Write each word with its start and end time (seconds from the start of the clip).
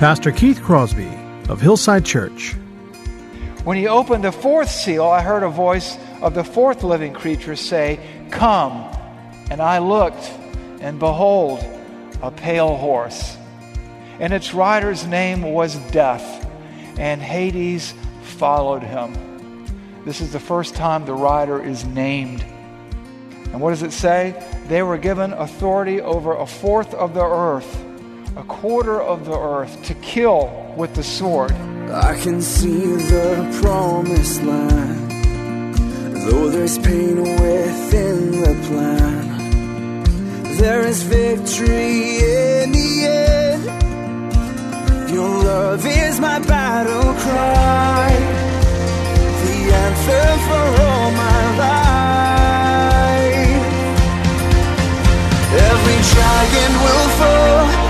Pastor 0.00 0.32
Keith 0.32 0.62
Crosby 0.62 1.12
of 1.50 1.60
Hillside 1.60 2.06
Church. 2.06 2.54
When 3.64 3.76
he 3.76 3.86
opened 3.86 4.24
the 4.24 4.32
fourth 4.32 4.70
seal, 4.70 5.04
I 5.04 5.20
heard 5.20 5.42
a 5.42 5.50
voice 5.50 5.98
of 6.22 6.32
the 6.32 6.42
fourth 6.42 6.82
living 6.82 7.12
creature 7.12 7.54
say, 7.54 8.00
Come. 8.30 8.78
And 9.50 9.60
I 9.60 9.76
looked, 9.76 10.24
and 10.80 10.98
behold, 10.98 11.62
a 12.22 12.30
pale 12.30 12.78
horse. 12.78 13.36
And 14.20 14.32
its 14.32 14.54
rider's 14.54 15.06
name 15.06 15.42
was 15.42 15.76
Death, 15.90 16.50
and 16.98 17.20
Hades 17.20 17.92
followed 18.22 18.82
him. 18.82 19.66
This 20.06 20.22
is 20.22 20.32
the 20.32 20.40
first 20.40 20.74
time 20.74 21.04
the 21.04 21.12
rider 21.12 21.62
is 21.62 21.84
named. 21.84 22.42
And 23.52 23.60
what 23.60 23.68
does 23.68 23.82
it 23.82 23.92
say? 23.92 24.42
They 24.66 24.82
were 24.82 24.96
given 24.96 25.34
authority 25.34 26.00
over 26.00 26.34
a 26.34 26.46
fourth 26.46 26.94
of 26.94 27.12
the 27.12 27.22
earth 27.22 27.84
a 28.36 28.44
quarter 28.44 29.00
of 29.00 29.24
the 29.24 29.36
earth 29.38 29.82
to 29.84 29.94
kill 29.94 30.74
with 30.76 30.94
the 30.94 31.02
sword. 31.02 31.52
I 31.90 32.16
can 32.20 32.40
see 32.40 32.78
the 32.78 33.60
promised 33.62 34.42
land, 34.42 35.10
though 36.26 36.48
there's 36.48 36.78
pain 36.78 37.20
within 37.22 38.30
the 38.30 38.54
plan. 38.68 39.26
There 40.56 40.86
is 40.86 41.02
victory 41.02 42.18
in 42.18 42.72
the 42.72 43.06
end. 43.06 43.64
Your 45.10 45.28
love 45.42 45.84
is 45.84 46.20
my 46.20 46.38
battle 46.38 47.14
cry, 47.14 48.12
the 49.44 49.72
answer 49.74 50.38
for 50.46 50.66
all 50.84 51.10
my 51.10 51.42
life. 51.58 51.90
Every 55.52 55.98
giant 56.14 56.74
will 56.84 57.08
fall 57.18 57.89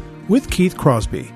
with 0.31 0.49
Keith 0.49 0.77
Crosby, 0.77 1.29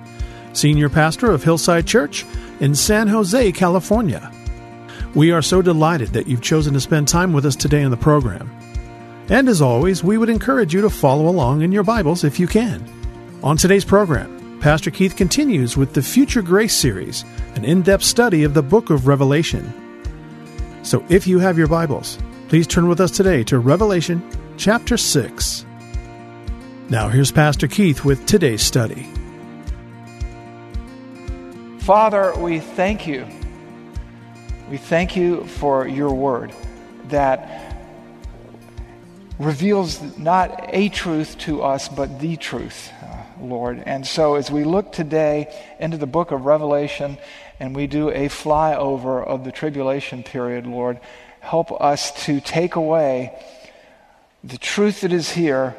Senior 0.54 0.88
Pastor 0.88 1.30
of 1.30 1.44
Hillside 1.44 1.86
Church 1.86 2.26
in 2.62 2.74
San 2.74 3.10
Jose, 3.10 3.52
California. 3.52 4.32
We 5.14 5.32
are 5.32 5.42
so 5.42 5.62
delighted 5.62 6.14
that 6.14 6.28
you've 6.28 6.42
chosen 6.42 6.74
to 6.76 6.80
spend 6.80 7.10
time 7.10 7.34
with 7.34 7.46
us 7.46 7.58
today 7.58 7.82
in 7.82 7.92
the 7.92 7.98
program. 7.98 8.50
And 9.28 9.50
as 9.50 9.62
always, 9.62 10.02
we 10.02 10.18
would 10.18 10.30
encourage 10.30 10.74
you 10.74 10.80
to 10.80 10.90
follow 10.90 11.28
along 11.28 11.62
in 11.62 11.74
your 11.74 11.84
Bibles 11.84 12.24
if 12.24 12.40
you 12.40 12.48
can. 12.48 12.90
On 13.44 13.58
today's 13.58 13.84
program, 13.84 14.62
Pastor 14.62 14.92
Keith 14.92 15.18
continues 15.18 15.76
with 15.76 15.94
the 15.94 16.02
Future 16.02 16.42
Grace 16.42 16.74
series, 16.74 17.26
an 17.56 17.66
in 17.66 17.82
depth 17.82 18.04
study 18.04 18.46
of 18.46 18.54
the 18.54 18.64
book 18.64 18.92
of 18.92 19.08
Revelation. 19.08 19.74
So 20.84 21.04
if 21.10 21.28
you 21.28 21.40
have 21.40 21.58
your 21.58 21.68
Bibles, 21.68 22.18
please 22.48 22.66
turn 22.66 22.88
with 22.88 23.02
us 23.02 23.12
today 23.12 23.44
to 23.44 23.60
Revelation 23.60 24.24
chapter 24.56 24.96
6. 24.96 25.65
Now, 26.88 27.10
here's 27.10 27.32
Pastor 27.32 27.68
Keith 27.68 28.06
with 28.06 28.28
today's 28.28 28.62
study. 28.62 29.08
Father, 31.80 32.32
we 32.38 32.60
thank 32.60 33.08
you. 33.08 33.26
We 34.70 34.78
thank 34.78 35.16
you 35.16 35.46
for 35.46 35.88
your 35.88 36.14
word 36.14 36.54
that 37.06 37.76
reveals 39.40 40.00
not 40.16 40.70
a 40.74 40.90
truth 40.90 41.40
to 41.40 41.64
us, 41.64 41.90
but 41.90 42.20
the 42.20 42.38
truth, 42.38 42.92
uh, 43.02 43.24
Lord. 43.42 43.82
And 43.84 44.06
so, 44.06 44.36
as 44.36 44.52
we 44.52 44.64
look 44.64 44.92
today 44.92 45.52
into 45.80 45.98
the 45.98 46.06
book 46.06 46.30
of 46.30 46.46
Revelation 46.46 47.18
and 47.60 47.76
we 47.76 47.88
do 47.88 48.10
a 48.10 48.30
flyover 48.30 49.26
of 49.26 49.44
the 49.44 49.52
tribulation 49.52 50.22
period, 50.22 50.68
Lord, 50.68 51.00
help 51.40 51.72
us 51.82 52.26
to 52.26 52.40
take 52.40 52.76
away 52.76 53.36
the 54.44 54.60
truth 54.60 55.02
that 55.02 55.12
is 55.12 55.32
here 55.32 55.76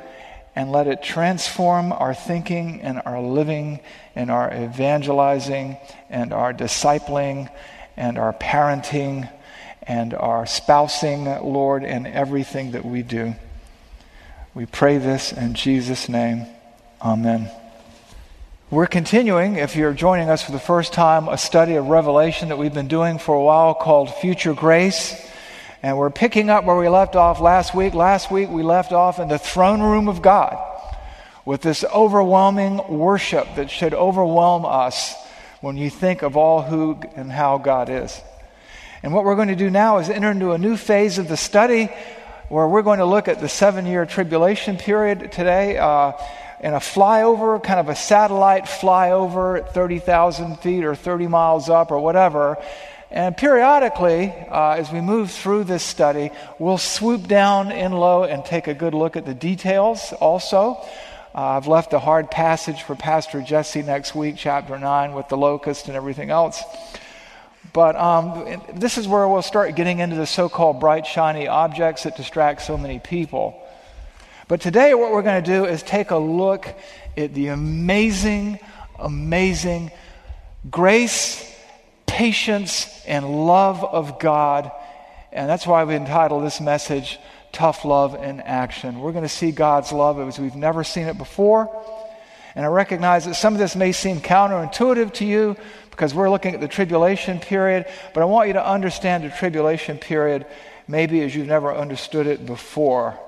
and 0.56 0.72
let 0.72 0.88
it 0.88 1.02
transform 1.02 1.92
our 1.92 2.14
thinking 2.14 2.80
and 2.80 3.02
our 3.04 3.20
living 3.20 3.78
and 4.14 4.30
our 4.30 4.52
evangelizing 4.52 5.76
and 6.08 6.32
our 6.32 6.54
discipling 6.54 7.50
and 7.96 8.18
our 8.18 8.32
parenting 8.32 9.30
and 9.82 10.14
our 10.14 10.46
spousing, 10.46 11.26
Lord, 11.26 11.84
in 11.84 12.06
everything 12.06 12.72
that 12.72 12.84
we 12.84 13.02
do. 13.02 13.36
We 14.54 14.64
pray 14.64 14.96
this 14.96 15.32
in 15.32 15.54
Jesus' 15.54 16.08
name. 16.08 16.46
Amen. 17.02 17.50
We're 18.70 18.86
continuing, 18.86 19.56
if 19.56 19.76
you're 19.76 19.92
joining 19.92 20.30
us 20.30 20.42
for 20.42 20.52
the 20.52 20.58
first 20.58 20.94
time, 20.94 21.28
a 21.28 21.38
study 21.38 21.74
of 21.74 21.86
Revelation 21.86 22.48
that 22.48 22.56
we've 22.56 22.74
been 22.74 22.88
doing 22.88 23.18
for 23.18 23.34
a 23.34 23.42
while 23.42 23.74
called 23.74 24.12
Future 24.14 24.54
Grace. 24.54 25.14
And 25.86 25.96
we're 25.96 26.10
picking 26.10 26.50
up 26.50 26.64
where 26.64 26.74
we 26.74 26.88
left 26.88 27.14
off 27.14 27.40
last 27.40 27.72
week. 27.72 27.94
Last 27.94 28.28
week 28.28 28.50
we 28.50 28.64
left 28.64 28.90
off 28.90 29.20
in 29.20 29.28
the 29.28 29.38
throne 29.38 29.80
room 29.80 30.08
of 30.08 30.20
God 30.20 30.58
with 31.44 31.62
this 31.62 31.84
overwhelming 31.84 32.98
worship 32.98 33.46
that 33.54 33.70
should 33.70 33.94
overwhelm 33.94 34.64
us 34.64 35.14
when 35.60 35.76
you 35.76 35.88
think 35.88 36.22
of 36.22 36.36
all 36.36 36.60
who 36.60 36.98
and 37.14 37.30
how 37.30 37.58
God 37.58 37.88
is. 37.88 38.20
And 39.04 39.12
what 39.12 39.22
we're 39.22 39.36
going 39.36 39.46
to 39.46 39.54
do 39.54 39.70
now 39.70 39.98
is 39.98 40.10
enter 40.10 40.32
into 40.32 40.50
a 40.50 40.58
new 40.58 40.76
phase 40.76 41.18
of 41.18 41.28
the 41.28 41.36
study 41.36 41.88
where 42.48 42.66
we're 42.66 42.82
going 42.82 42.98
to 42.98 43.06
look 43.06 43.28
at 43.28 43.40
the 43.40 43.48
seven 43.48 43.86
year 43.86 44.06
tribulation 44.06 44.78
period 44.78 45.30
today 45.30 45.78
uh, 45.78 46.14
in 46.58 46.74
a 46.74 46.80
flyover, 46.80 47.62
kind 47.62 47.78
of 47.78 47.88
a 47.88 47.94
satellite 47.94 48.64
flyover 48.64 49.60
at 49.60 49.72
30,000 49.72 50.58
feet 50.58 50.82
or 50.82 50.96
30 50.96 51.28
miles 51.28 51.70
up 51.70 51.92
or 51.92 52.00
whatever. 52.00 52.58
And 53.16 53.34
periodically, 53.34 54.30
uh, 54.30 54.72
as 54.72 54.92
we 54.92 55.00
move 55.00 55.30
through 55.30 55.64
this 55.64 55.82
study, 55.82 56.30
we'll 56.58 56.76
swoop 56.76 57.26
down 57.26 57.72
in 57.72 57.92
low 57.92 58.24
and 58.24 58.44
take 58.44 58.66
a 58.66 58.74
good 58.74 58.92
look 58.92 59.16
at 59.16 59.24
the 59.24 59.32
details 59.32 60.12
also. 60.20 60.84
Uh, 61.34 61.56
I've 61.56 61.66
left 61.66 61.94
a 61.94 61.98
hard 61.98 62.30
passage 62.30 62.82
for 62.82 62.94
Pastor 62.94 63.40
Jesse 63.40 63.80
next 63.80 64.14
week, 64.14 64.34
chapter 64.36 64.78
9, 64.78 65.14
with 65.14 65.30
the 65.30 65.36
locust 65.38 65.88
and 65.88 65.96
everything 65.96 66.28
else. 66.28 66.62
But 67.72 67.96
um, 67.96 68.60
this 68.74 68.98
is 68.98 69.08
where 69.08 69.26
we'll 69.26 69.40
start 69.40 69.74
getting 69.76 70.00
into 70.00 70.16
the 70.16 70.26
so 70.26 70.50
called 70.50 70.78
bright, 70.78 71.06
shiny 71.06 71.48
objects 71.48 72.02
that 72.02 72.18
distract 72.18 72.60
so 72.60 72.76
many 72.76 72.98
people. 72.98 73.58
But 74.46 74.60
today, 74.60 74.92
what 74.92 75.10
we're 75.10 75.22
going 75.22 75.42
to 75.42 75.50
do 75.50 75.64
is 75.64 75.82
take 75.82 76.10
a 76.10 76.18
look 76.18 76.68
at 77.16 77.32
the 77.32 77.46
amazing, 77.46 78.58
amazing 78.98 79.90
grace 80.70 81.55
patience 82.16 83.04
and 83.06 83.46
love 83.46 83.84
of 83.84 84.18
God. 84.18 84.72
And 85.32 85.50
that's 85.50 85.66
why 85.66 85.84
we 85.84 85.94
entitled 85.94 86.44
this 86.44 86.62
message, 86.62 87.18
Tough 87.52 87.84
Love 87.84 88.14
in 88.14 88.40
Action. 88.40 89.00
We're 89.00 89.12
going 89.12 89.24
to 89.24 89.28
see 89.28 89.50
God's 89.50 89.92
love 89.92 90.18
as 90.18 90.38
we've 90.38 90.56
never 90.56 90.82
seen 90.82 91.08
it 91.08 91.18
before. 91.18 91.68
And 92.54 92.64
I 92.64 92.68
recognize 92.68 93.26
that 93.26 93.34
some 93.34 93.52
of 93.52 93.58
this 93.58 93.76
may 93.76 93.92
seem 93.92 94.20
counterintuitive 94.20 95.12
to 95.12 95.26
you 95.26 95.56
because 95.90 96.14
we're 96.14 96.30
looking 96.30 96.54
at 96.54 96.62
the 96.62 96.68
tribulation 96.68 97.38
period, 97.38 97.84
but 98.14 98.22
I 98.22 98.24
want 98.24 98.46
you 98.48 98.54
to 98.54 98.66
understand 98.66 99.24
the 99.24 99.28
tribulation 99.28 99.98
period 99.98 100.46
maybe 100.88 101.20
as 101.20 101.34
you've 101.34 101.46
never 101.46 101.74
understood 101.74 102.26
it 102.26 102.46
before. 102.46 103.20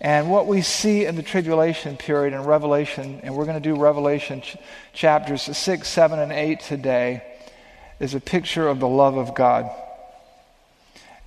And 0.00 0.28
what 0.28 0.48
we 0.48 0.60
see 0.60 1.04
in 1.04 1.14
the 1.14 1.22
tribulation 1.22 1.96
period 1.96 2.34
in 2.34 2.42
Revelation, 2.42 3.20
and 3.22 3.36
we're 3.36 3.44
going 3.44 3.62
to 3.62 3.74
do 3.74 3.80
Revelation 3.80 4.40
ch- 4.40 4.56
chapters 4.92 5.42
6, 5.56 5.86
7, 5.86 6.18
and 6.18 6.32
8 6.32 6.58
today 6.58 7.22
is 8.00 8.14
a 8.14 8.20
picture 8.20 8.68
of 8.68 8.80
the 8.80 8.88
love 8.88 9.16
of 9.16 9.34
God. 9.34 9.70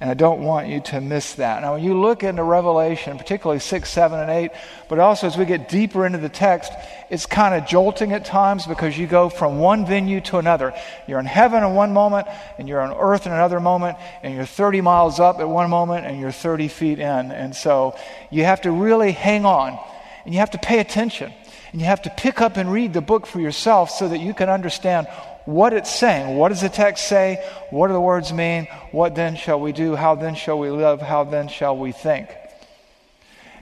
And 0.02 0.10
I 0.10 0.14
don't 0.14 0.42
want 0.42 0.70
you 0.70 0.80
to 0.80 1.02
miss 1.02 1.34
that. 1.36 1.62
Now, 1.62 1.74
when 1.74 1.84
you 1.84 2.00
look 2.00 2.24
into 2.24 2.42
Revelation, 2.42 3.18
particularly 3.18 3.60
6, 3.60 3.90
7, 3.90 4.18
and 4.18 4.32
8, 4.32 4.52
but 4.88 4.98
also 4.98 5.28
as 5.28 5.38
we 5.38 5.44
get 5.44 5.68
deeper 5.68 6.06
into 6.06 6.20
the 6.20 6.30
text, 6.30 6.72
it's 7.10 7.26
kind 7.26 7.54
of 7.54 7.68
jolting 7.68 8.14
at 8.14 8.24
times 8.24 8.66
because 8.66 8.98
you 8.98 9.08
go 9.08 9.28
from 9.28 9.60
one 9.60 9.86
venue 9.86 10.22
to 10.22 10.38
another. 10.38 10.74
You're 11.06 11.20
in 11.20 11.26
heaven 11.26 11.66
in 11.66 11.76
one 11.76 11.92
moment, 11.92 12.30
and 12.58 12.70
you're 12.70 12.80
on 12.80 12.96
earth 12.98 13.26
in 13.26 13.34
another 13.34 13.60
moment, 13.60 13.98
and 14.24 14.34
you're 14.34 14.46
30 14.46 14.80
miles 14.80 15.20
up 15.20 15.40
at 15.40 15.50
one 15.50 15.70
moment, 15.70 16.06
and 16.06 16.18
you're 16.18 16.32
30 16.32 16.70
feet 16.70 17.00
in. 17.00 17.32
And 17.32 17.54
so 17.54 17.98
you 18.32 18.46
have 18.46 18.62
to 18.62 18.72
really 18.72 19.12
hang 19.12 19.44
on, 19.46 19.78
and 20.24 20.34
you 20.34 20.40
have 20.40 20.52
to 20.52 20.60
pay 20.60 20.80
attention. 20.80 21.34
And 21.74 21.82
you 21.82 21.88
have 21.88 22.04
to 22.04 22.10
pick 22.10 22.40
up 22.40 22.56
and 22.56 22.72
read 22.72 22.94
the 22.94 23.02
book 23.02 23.28
for 23.28 23.42
yourself 23.42 23.90
so 23.90 24.08
that 24.08 24.20
you 24.20 24.34
can 24.34 24.50
understand 24.50 25.08
what 25.50 25.74
it's 25.74 25.94
saying. 25.94 26.38
What 26.38 26.50
does 26.50 26.62
the 26.62 26.70
text 26.70 27.08
say? 27.08 27.44
What 27.72 27.88
do 27.88 27.94
the 27.94 28.02
words 28.02 28.32
mean? 28.32 28.68
What 28.92 29.16
then 29.16 29.36
shall 29.36 29.60
we 29.60 29.72
do? 29.72 29.96
How 29.96 30.16
then 30.16 30.36
shall 30.36 30.60
we 30.60 30.70
live? 30.70 31.02
How 31.02 31.24
then 31.24 31.48
shall 31.48 31.76
we 31.76 31.92
think? 31.92 32.30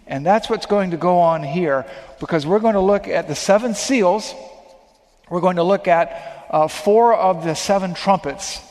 And 0.05 0.25
that's 0.25 0.49
what's 0.49 0.65
going 0.65 0.91
to 0.91 0.97
go 0.97 1.19
on 1.19 1.43
here 1.43 1.85
because 2.19 2.45
we're 2.45 2.59
going 2.59 2.73
to 2.73 2.81
look 2.81 3.07
at 3.07 3.27
the 3.27 3.35
seven 3.35 3.73
seals. 3.73 4.33
We're 5.29 5.41
going 5.41 5.57
to 5.57 5.63
look 5.63 5.87
at 5.87 6.47
uh, 6.49 6.67
four 6.67 7.13
of 7.13 7.43
the 7.43 7.55
seven 7.55 7.93
trumpets. 7.93 8.61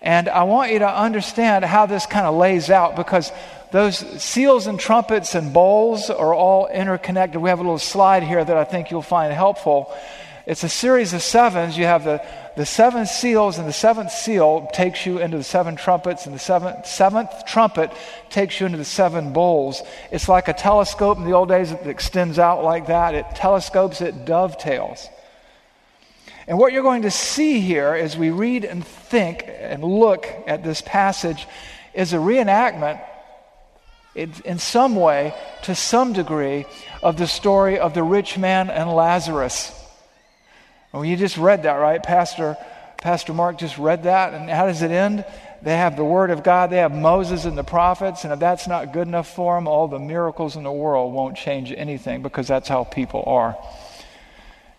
And 0.00 0.28
I 0.28 0.44
want 0.44 0.72
you 0.72 0.80
to 0.80 0.88
understand 0.88 1.64
how 1.64 1.86
this 1.86 2.06
kind 2.06 2.26
of 2.26 2.36
lays 2.36 2.70
out 2.70 2.96
because 2.96 3.32
those 3.70 3.98
seals 4.22 4.66
and 4.66 4.78
trumpets 4.78 5.34
and 5.34 5.52
bowls 5.52 6.10
are 6.10 6.34
all 6.34 6.68
interconnected. 6.68 7.40
We 7.40 7.50
have 7.50 7.58
a 7.58 7.62
little 7.62 7.78
slide 7.78 8.22
here 8.22 8.44
that 8.44 8.56
I 8.56 8.64
think 8.64 8.90
you'll 8.90 9.02
find 9.02 9.32
helpful. 9.32 9.92
It's 10.46 10.64
a 10.64 10.68
series 10.68 11.12
of 11.12 11.20
sevens. 11.20 11.76
You 11.76 11.84
have 11.84 12.04
the, 12.04 12.24
the 12.58 12.66
seven 12.66 13.06
seals, 13.06 13.56
and 13.56 13.68
the 13.68 13.72
seventh 13.72 14.10
seal 14.10 14.68
takes 14.72 15.06
you 15.06 15.18
into 15.18 15.36
the 15.36 15.44
seven 15.44 15.76
trumpets, 15.76 16.26
and 16.26 16.34
the 16.34 16.40
seventh, 16.40 16.86
seventh 16.88 17.46
trumpet 17.46 17.92
takes 18.30 18.58
you 18.58 18.66
into 18.66 18.78
the 18.78 18.84
seven 18.84 19.32
bowls. 19.32 19.80
It's 20.10 20.28
like 20.28 20.48
a 20.48 20.52
telescope 20.52 21.18
in 21.18 21.24
the 21.24 21.34
old 21.34 21.48
days 21.48 21.70
that 21.70 21.86
extends 21.86 22.36
out 22.36 22.64
like 22.64 22.88
that. 22.88 23.14
It 23.14 23.26
telescopes, 23.36 24.00
it 24.00 24.24
dovetails. 24.24 25.08
And 26.48 26.58
what 26.58 26.72
you're 26.72 26.82
going 26.82 27.02
to 27.02 27.12
see 27.12 27.60
here 27.60 27.94
as 27.94 28.16
we 28.16 28.30
read 28.30 28.64
and 28.64 28.84
think 28.84 29.44
and 29.46 29.84
look 29.84 30.26
at 30.48 30.64
this 30.64 30.80
passage 30.80 31.46
is 31.94 32.12
a 32.12 32.16
reenactment 32.16 33.00
in 34.16 34.58
some 34.58 34.96
way, 34.96 35.32
to 35.62 35.76
some 35.76 36.12
degree, 36.12 36.66
of 37.04 37.18
the 37.18 37.28
story 37.28 37.78
of 37.78 37.94
the 37.94 38.02
rich 38.02 38.36
man 38.36 38.68
and 38.68 38.90
Lazarus. 38.90 39.77
You 41.02 41.16
just 41.16 41.36
read 41.36 41.64
that, 41.64 41.74
right? 41.74 42.02
Pastor, 42.02 42.56
Pastor 42.98 43.32
Mark 43.32 43.58
just 43.58 43.78
read 43.78 44.04
that. 44.04 44.34
And 44.34 44.48
how 44.50 44.66
does 44.66 44.82
it 44.82 44.90
end? 44.90 45.24
They 45.62 45.76
have 45.76 45.96
the 45.96 46.04
Word 46.04 46.30
of 46.30 46.44
God, 46.44 46.70
they 46.70 46.76
have 46.76 46.94
Moses 46.94 47.44
and 47.44 47.58
the 47.58 47.64
prophets, 47.64 48.22
and 48.22 48.32
if 48.32 48.38
that's 48.38 48.68
not 48.68 48.92
good 48.92 49.08
enough 49.08 49.28
for 49.34 49.56
them, 49.56 49.66
all 49.66 49.88
the 49.88 49.98
miracles 49.98 50.54
in 50.54 50.62
the 50.62 50.70
world 50.70 51.12
won't 51.12 51.36
change 51.36 51.72
anything 51.72 52.22
because 52.22 52.46
that's 52.46 52.68
how 52.68 52.84
people 52.84 53.24
are. 53.26 53.56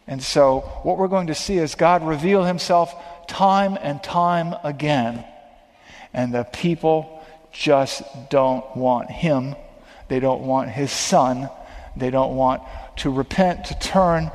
And 0.08 0.24
so, 0.24 0.62
what 0.84 0.98
we're 0.98 1.10
going 1.10 1.28
to 1.28 1.36
see 1.36 1.58
is 1.58 1.76
God 1.76 2.08
reveal 2.08 2.44
Himself 2.44 2.96
time 3.28 3.78
and 3.82 4.02
time 4.02 4.56
again. 4.64 5.26
And 6.14 6.34
the 6.34 6.46
people 6.46 7.24
just 7.52 8.02
don't 8.30 8.76
want 8.76 9.12
Him. 9.12 9.56
They 10.08 10.20
don't 10.20 10.44
want 10.44 10.70
His 10.70 10.92
Son. 10.92 11.50
They 11.96 12.10
don't 12.10 12.36
want 12.36 12.64
to 12.98 13.12
repent, 13.12 13.66
to 13.66 13.78
turn, 13.80 14.32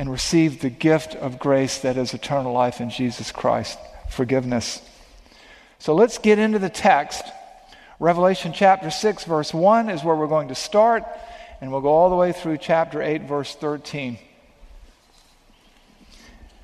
and 0.00 0.10
receive 0.10 0.62
the 0.62 0.70
gift 0.70 1.14
of 1.14 1.38
grace 1.38 1.80
that 1.80 1.98
is 1.98 2.14
eternal 2.14 2.54
life 2.54 2.80
in 2.80 2.88
Jesus 2.88 3.30
Christ, 3.30 3.78
forgiveness. 4.08 4.80
So 5.78 5.94
let's 5.94 6.16
get 6.16 6.38
into 6.38 6.58
the 6.58 6.70
text. 6.70 7.22
Revelation 7.98 8.54
chapter 8.54 8.88
6, 8.88 9.24
verse 9.24 9.52
1 9.52 9.90
is 9.90 10.02
where 10.02 10.16
we're 10.16 10.26
going 10.26 10.48
to 10.48 10.54
start, 10.54 11.04
and 11.60 11.70
we'll 11.70 11.82
go 11.82 11.90
all 11.90 12.08
the 12.08 12.16
way 12.16 12.32
through 12.32 12.56
chapter 12.56 13.02
8, 13.02 13.24
verse 13.24 13.54
13. 13.54 14.18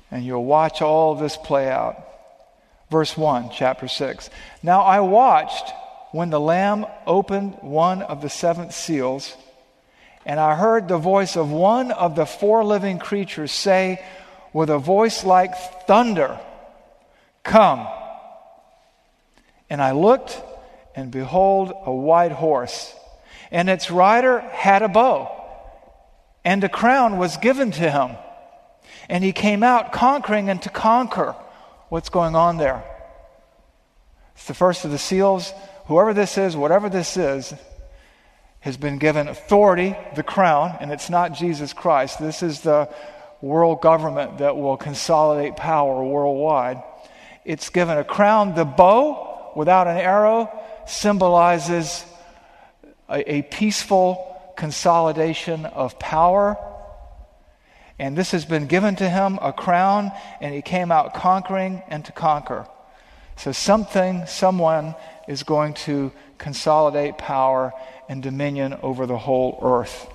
And 0.09 0.25
you'll 0.25 0.43
watch 0.43 0.81
all 0.81 1.13
this 1.13 1.37
play 1.37 1.69
out. 1.69 2.07
Verse 2.89 3.15
1, 3.15 3.51
chapter 3.53 3.87
6. 3.87 4.31
Now 4.63 4.81
I 4.81 5.01
watched 5.01 5.71
when 6.11 6.31
the 6.31 6.39
Lamb 6.39 6.87
opened 7.05 7.59
one 7.61 8.01
of 8.01 8.23
the 8.23 8.29
seventh 8.29 8.73
seals 8.73 9.35
and 10.27 10.41
I 10.41 10.55
heard 10.55 10.89
the 10.89 10.97
voice 10.97 11.37
of 11.37 11.49
one 11.49 11.89
of 11.89 12.17
the 12.17 12.25
four 12.25 12.65
living 12.65 12.99
creatures 12.99 13.49
say, 13.49 14.03
with 14.51 14.69
a 14.69 14.77
voice 14.77 15.23
like 15.23 15.55
thunder, 15.87 16.37
Come. 17.43 17.87
And 19.69 19.81
I 19.81 19.91
looked, 19.91 20.41
and 20.95 21.11
behold, 21.11 21.71
a 21.85 21.93
white 21.93 22.33
horse, 22.33 22.93
and 23.51 23.69
its 23.69 23.89
rider 23.89 24.39
had 24.39 24.81
a 24.81 24.89
bow, 24.89 25.31
and 26.43 26.61
a 26.61 26.69
crown 26.69 27.17
was 27.17 27.37
given 27.37 27.71
to 27.71 27.89
him. 27.89 28.17
And 29.07 29.23
he 29.23 29.31
came 29.31 29.63
out 29.63 29.93
conquering 29.93 30.49
and 30.49 30.61
to 30.63 30.69
conquer. 30.69 31.37
What's 31.87 32.09
going 32.09 32.35
on 32.35 32.57
there? 32.57 32.83
It's 34.35 34.47
the 34.47 34.53
first 34.53 34.83
of 34.83 34.91
the 34.91 34.97
seals. 34.97 35.53
Whoever 35.85 36.13
this 36.13 36.37
is, 36.37 36.53
whatever 36.57 36.89
this 36.89 37.15
is, 37.15 37.53
has 38.59 38.77
been 38.77 38.97
given 38.97 39.27
authority, 39.27 39.95
the 40.15 40.23
crown, 40.23 40.77
and 40.79 40.91
it's 40.91 41.09
not 41.09 41.33
Jesus 41.33 41.73
Christ. 41.73 42.19
This 42.19 42.43
is 42.43 42.61
the 42.61 42.89
world 43.41 43.81
government 43.81 44.39
that 44.39 44.57
will 44.57 44.77
consolidate 44.77 45.55
power 45.55 46.03
worldwide. 46.03 46.81
It's 47.45 47.69
given 47.69 47.97
a 47.97 48.03
crown. 48.03 48.55
The 48.55 48.65
bow, 48.65 49.51
without 49.55 49.87
an 49.87 49.97
arrow, 49.97 50.49
symbolizes 50.85 52.03
a, 53.09 53.35
a 53.35 53.41
peaceful 53.43 54.53
consolidation 54.57 55.65
of 55.65 55.99
power. 55.99 56.57
And 57.99 58.17
this 58.17 58.31
has 58.31 58.45
been 58.45 58.67
given 58.67 58.95
to 58.97 59.09
him, 59.09 59.39
a 59.41 59.53
crown, 59.53 60.11
and 60.41 60.53
he 60.53 60.61
came 60.61 60.91
out 60.91 61.13
conquering 61.13 61.81
and 61.87 62.03
to 62.05 62.11
conquer. 62.11 62.67
So 63.37 63.51
something, 63.51 64.25
someone 64.25 64.95
is 65.27 65.43
going 65.43 65.73
to 65.73 66.11
consolidate 66.37 67.17
power 67.17 67.73
and 68.09 68.23
dominion 68.23 68.77
over 68.81 69.05
the 69.05 69.17
whole 69.17 69.59
earth. 69.61 70.07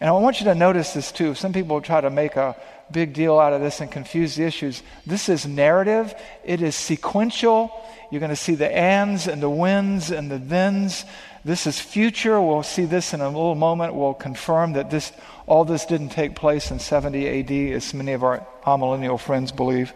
And 0.00 0.08
I 0.08 0.12
want 0.12 0.40
you 0.40 0.46
to 0.46 0.54
notice 0.54 0.92
this 0.92 1.10
too. 1.10 1.34
Some 1.34 1.52
people 1.52 1.80
try 1.80 2.00
to 2.00 2.10
make 2.10 2.36
a 2.36 2.56
big 2.90 3.14
deal 3.14 3.38
out 3.38 3.52
of 3.52 3.60
this 3.60 3.80
and 3.80 3.90
confuse 3.90 4.36
the 4.36 4.44
issues. 4.44 4.82
This 5.06 5.28
is 5.28 5.46
narrative, 5.46 6.14
it 6.44 6.62
is 6.62 6.76
sequential. 6.76 7.72
You're 8.10 8.20
going 8.20 8.30
to 8.30 8.36
see 8.36 8.54
the 8.54 8.72
ands 8.72 9.26
and 9.26 9.42
the 9.42 9.50
whens 9.50 10.12
and 10.12 10.30
the 10.30 10.38
thens. 10.38 11.04
This 11.44 11.66
is 11.66 11.80
future. 11.80 12.40
We'll 12.40 12.62
see 12.62 12.84
this 12.84 13.12
in 13.12 13.20
a 13.20 13.26
little 13.26 13.56
moment. 13.56 13.94
We'll 13.94 14.14
confirm 14.14 14.74
that 14.74 14.90
this, 14.90 15.12
all 15.46 15.64
this 15.64 15.86
didn't 15.86 16.10
take 16.10 16.36
place 16.36 16.70
in 16.70 16.78
70 16.78 17.40
AD, 17.40 17.74
as 17.74 17.92
many 17.94 18.12
of 18.12 18.22
our 18.22 18.46
amillennial 18.64 19.18
friends 19.18 19.50
believe. 19.50 19.92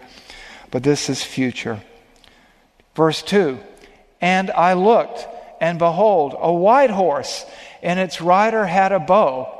But 0.73 0.83
this 0.83 1.09
is 1.09 1.23
future. 1.23 1.81
Verse 2.95 3.23
2 3.23 3.59
And 4.21 4.51
I 4.51 4.75
looked 4.75 5.27
and 5.61 5.79
behold, 5.79 6.35
a 6.39 6.53
white 6.53 6.91
horse, 6.91 7.45
and 7.83 8.01
its 8.01 8.21
rider 8.21 8.65
had 8.65 8.93
a 8.93 8.99
bow, 8.99 9.57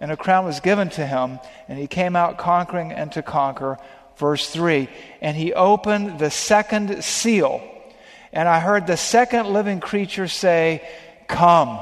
and 0.00 0.12
a 0.12 0.16
crown 0.16 0.44
was 0.44 0.60
given 0.60 0.90
to 0.90 1.06
him, 1.06 1.40
and 1.68 1.78
he 1.78 1.86
came 1.86 2.14
out 2.14 2.38
conquering 2.38 2.92
and 2.92 3.10
to 3.12 3.22
conquer. 3.22 3.78
Verse 4.18 4.48
3 4.50 4.88
And 5.22 5.36
he 5.36 5.54
opened 5.54 6.18
the 6.18 6.30
second 6.30 7.02
seal, 7.02 7.62
and 8.32 8.46
I 8.46 8.60
heard 8.60 8.86
the 8.86 8.96
second 8.96 9.46
living 9.46 9.80
creature 9.80 10.28
say, 10.28 10.86
Come. 11.28 11.80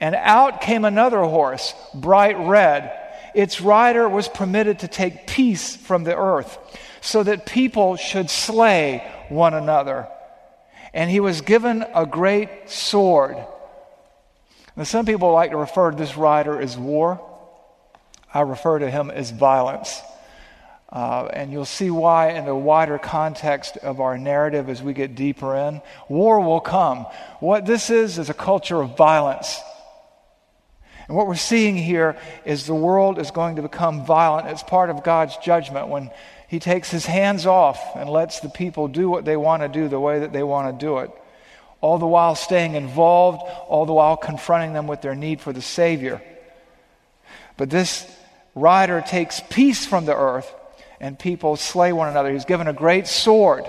And 0.00 0.14
out 0.14 0.60
came 0.60 0.84
another 0.84 1.22
horse, 1.24 1.74
bright 1.92 2.38
red. 2.38 2.92
Its 3.34 3.60
rider 3.60 4.08
was 4.08 4.28
permitted 4.28 4.80
to 4.80 4.88
take 4.88 5.26
peace 5.26 5.74
from 5.74 6.04
the 6.04 6.16
earth, 6.16 6.56
so 7.00 7.22
that 7.22 7.46
people 7.46 7.96
should 7.96 8.30
slay 8.30 9.10
one 9.28 9.54
another 9.54 10.08
and 10.94 11.10
he 11.10 11.20
was 11.20 11.40
given 11.40 11.84
a 11.94 12.06
great 12.06 12.70
sword. 12.70 13.36
Now, 14.76 14.84
some 14.84 15.06
people 15.06 15.32
like 15.32 15.50
to 15.50 15.56
refer 15.56 15.90
to 15.90 15.96
this 15.96 16.16
rider 16.16 16.60
as 16.60 16.76
war. 16.76 17.24
I 18.32 18.42
refer 18.42 18.78
to 18.78 18.90
him 18.90 19.10
as 19.10 19.30
violence. 19.30 20.00
Uh, 20.90 21.28
and 21.32 21.52
you'll 21.52 21.66
see 21.66 21.90
why 21.90 22.30
in 22.30 22.46
the 22.46 22.54
wider 22.54 22.98
context 22.98 23.76
of 23.76 24.00
our 24.00 24.16
narrative 24.16 24.70
as 24.70 24.82
we 24.82 24.94
get 24.94 25.14
deeper 25.14 25.54
in. 25.54 25.82
War 26.08 26.40
will 26.40 26.60
come. 26.60 27.06
What 27.40 27.66
this 27.66 27.90
is, 27.90 28.18
is 28.18 28.30
a 28.30 28.34
culture 28.34 28.80
of 28.80 28.96
violence. 28.96 29.60
And 31.06 31.16
what 31.16 31.26
we're 31.26 31.36
seeing 31.36 31.76
here 31.76 32.16
is 32.44 32.66
the 32.66 32.74
world 32.74 33.18
is 33.18 33.30
going 33.30 33.56
to 33.56 33.62
become 33.62 34.06
violent. 34.06 34.48
It's 34.48 34.62
part 34.62 34.88
of 34.88 35.04
God's 35.04 35.36
judgment 35.38 35.88
when 35.88 36.10
he 36.48 36.58
takes 36.58 36.90
his 36.90 37.04
hands 37.04 37.44
off 37.44 37.94
and 37.94 38.08
lets 38.08 38.40
the 38.40 38.48
people 38.48 38.88
do 38.88 39.08
what 39.08 39.26
they 39.26 39.36
want 39.36 39.62
to 39.62 39.68
do 39.68 39.86
the 39.86 40.00
way 40.00 40.20
that 40.20 40.32
they 40.32 40.42
want 40.42 40.80
to 40.80 40.84
do 40.84 40.98
it, 40.98 41.10
all 41.82 41.98
the 41.98 42.06
while 42.06 42.34
staying 42.34 42.74
involved, 42.74 43.42
all 43.68 43.84
the 43.84 43.92
while 43.92 44.16
confronting 44.16 44.72
them 44.72 44.86
with 44.86 45.02
their 45.02 45.14
need 45.14 45.42
for 45.42 45.52
the 45.52 45.60
Savior. 45.60 46.22
But 47.58 47.68
this 47.68 48.10
rider 48.54 49.02
takes 49.06 49.42
peace 49.50 49.84
from 49.84 50.06
the 50.06 50.16
earth, 50.16 50.52
and 51.00 51.18
people 51.18 51.56
slay 51.56 51.92
one 51.92 52.08
another. 52.08 52.32
He's 52.32 52.46
given 52.46 52.66
a 52.66 52.72
great 52.72 53.06
sword. 53.06 53.66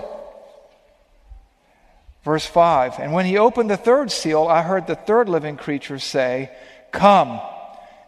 Verse 2.24 2.46
5 2.46 2.98
And 2.98 3.12
when 3.12 3.26
he 3.26 3.36
opened 3.36 3.68
the 3.68 3.76
third 3.76 4.10
seal, 4.10 4.46
I 4.46 4.62
heard 4.62 4.86
the 4.86 4.96
third 4.96 5.28
living 5.28 5.58
creature 5.58 5.98
say, 5.98 6.50
Come. 6.92 7.40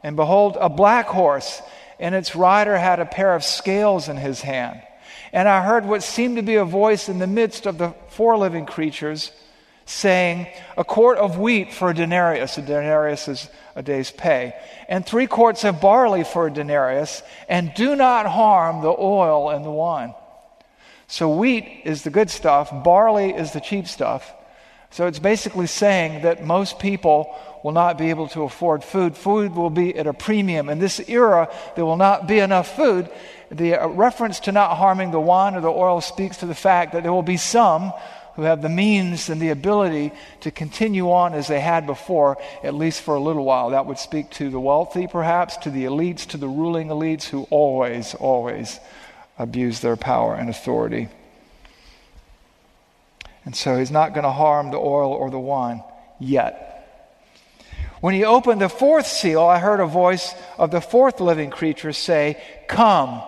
And 0.02 0.16
behold, 0.16 0.56
a 0.58 0.68
black 0.68 1.06
horse, 1.06 1.60
and 2.02 2.16
its 2.16 2.34
rider 2.34 2.76
had 2.76 2.98
a 2.98 3.06
pair 3.06 3.34
of 3.34 3.44
scales 3.44 4.08
in 4.08 4.16
his 4.16 4.40
hand. 4.40 4.82
And 5.32 5.48
I 5.48 5.64
heard 5.64 5.86
what 5.86 6.02
seemed 6.02 6.36
to 6.36 6.42
be 6.42 6.56
a 6.56 6.64
voice 6.64 7.08
in 7.08 7.20
the 7.20 7.28
midst 7.28 7.64
of 7.64 7.78
the 7.78 7.94
four 8.08 8.36
living 8.36 8.66
creatures 8.66 9.30
saying, 9.86 10.48
A 10.76 10.82
quart 10.82 11.16
of 11.16 11.38
wheat 11.38 11.72
for 11.72 11.90
a 11.90 11.94
denarius. 11.94 12.58
A 12.58 12.62
denarius 12.62 13.28
is 13.28 13.48
a 13.76 13.84
day's 13.84 14.10
pay. 14.10 14.52
And 14.88 15.06
three 15.06 15.28
quarts 15.28 15.62
of 15.62 15.80
barley 15.80 16.24
for 16.24 16.48
a 16.48 16.52
denarius. 16.52 17.22
And 17.48 17.72
do 17.74 17.94
not 17.94 18.26
harm 18.26 18.82
the 18.82 18.94
oil 18.98 19.50
and 19.50 19.64
the 19.64 19.70
wine. 19.70 20.12
So 21.06 21.30
wheat 21.36 21.82
is 21.84 22.02
the 22.02 22.10
good 22.10 22.30
stuff, 22.30 22.70
barley 22.82 23.30
is 23.30 23.52
the 23.52 23.60
cheap 23.60 23.86
stuff. 23.86 24.34
So 24.92 25.06
it's 25.06 25.18
basically 25.18 25.66
saying 25.66 26.22
that 26.22 26.44
most 26.44 26.78
people 26.78 27.34
will 27.64 27.72
not 27.72 27.96
be 27.96 28.10
able 28.10 28.28
to 28.28 28.42
afford 28.42 28.84
food. 28.84 29.16
Food 29.16 29.54
will 29.54 29.70
be 29.70 29.96
at 29.96 30.06
a 30.06 30.12
premium. 30.12 30.68
In 30.68 30.78
this 30.78 31.00
era, 31.08 31.50
there 31.76 31.86
will 31.86 31.96
not 31.96 32.26
be 32.26 32.40
enough 32.40 32.76
food. 32.76 33.08
The 33.50 33.76
uh, 33.76 33.88
reference 33.88 34.40
to 34.40 34.52
not 34.52 34.76
harming 34.76 35.10
the 35.10 35.20
wine 35.20 35.54
or 35.54 35.62
the 35.62 35.68
oil 35.68 36.02
speaks 36.02 36.38
to 36.38 36.46
the 36.46 36.54
fact 36.54 36.92
that 36.92 37.02
there 37.02 37.12
will 37.12 37.22
be 37.22 37.38
some 37.38 37.92
who 38.34 38.42
have 38.42 38.60
the 38.60 38.68
means 38.68 39.30
and 39.30 39.40
the 39.40 39.50
ability 39.50 40.12
to 40.40 40.50
continue 40.50 41.10
on 41.10 41.32
as 41.32 41.48
they 41.48 41.60
had 41.60 41.86
before, 41.86 42.36
at 42.62 42.74
least 42.74 43.00
for 43.00 43.14
a 43.14 43.20
little 43.20 43.44
while. 43.44 43.70
That 43.70 43.86
would 43.86 43.98
speak 43.98 44.30
to 44.32 44.50
the 44.50 44.60
wealthy, 44.60 45.06
perhaps, 45.06 45.56
to 45.58 45.70
the 45.70 45.84
elites, 45.84 46.26
to 46.28 46.36
the 46.36 46.48
ruling 46.48 46.88
elites 46.88 47.24
who 47.24 47.46
always, 47.50 48.14
always 48.14 48.78
abuse 49.38 49.80
their 49.80 49.96
power 49.96 50.34
and 50.34 50.50
authority. 50.50 51.08
And 53.44 53.56
so 53.56 53.76
he's 53.76 53.90
not 53.90 54.14
going 54.14 54.24
to 54.24 54.30
harm 54.30 54.70
the 54.70 54.78
oil 54.78 55.12
or 55.12 55.30
the 55.30 55.38
wine 55.38 55.82
yet. 56.20 56.72
When 58.00 58.14
he 58.14 58.24
opened 58.24 58.60
the 58.60 58.68
fourth 58.68 59.06
seal, 59.06 59.42
I 59.42 59.58
heard 59.58 59.80
a 59.80 59.86
voice 59.86 60.34
of 60.58 60.70
the 60.70 60.80
fourth 60.80 61.20
living 61.20 61.50
creature 61.50 61.92
say, 61.92 62.42
Come. 62.68 63.22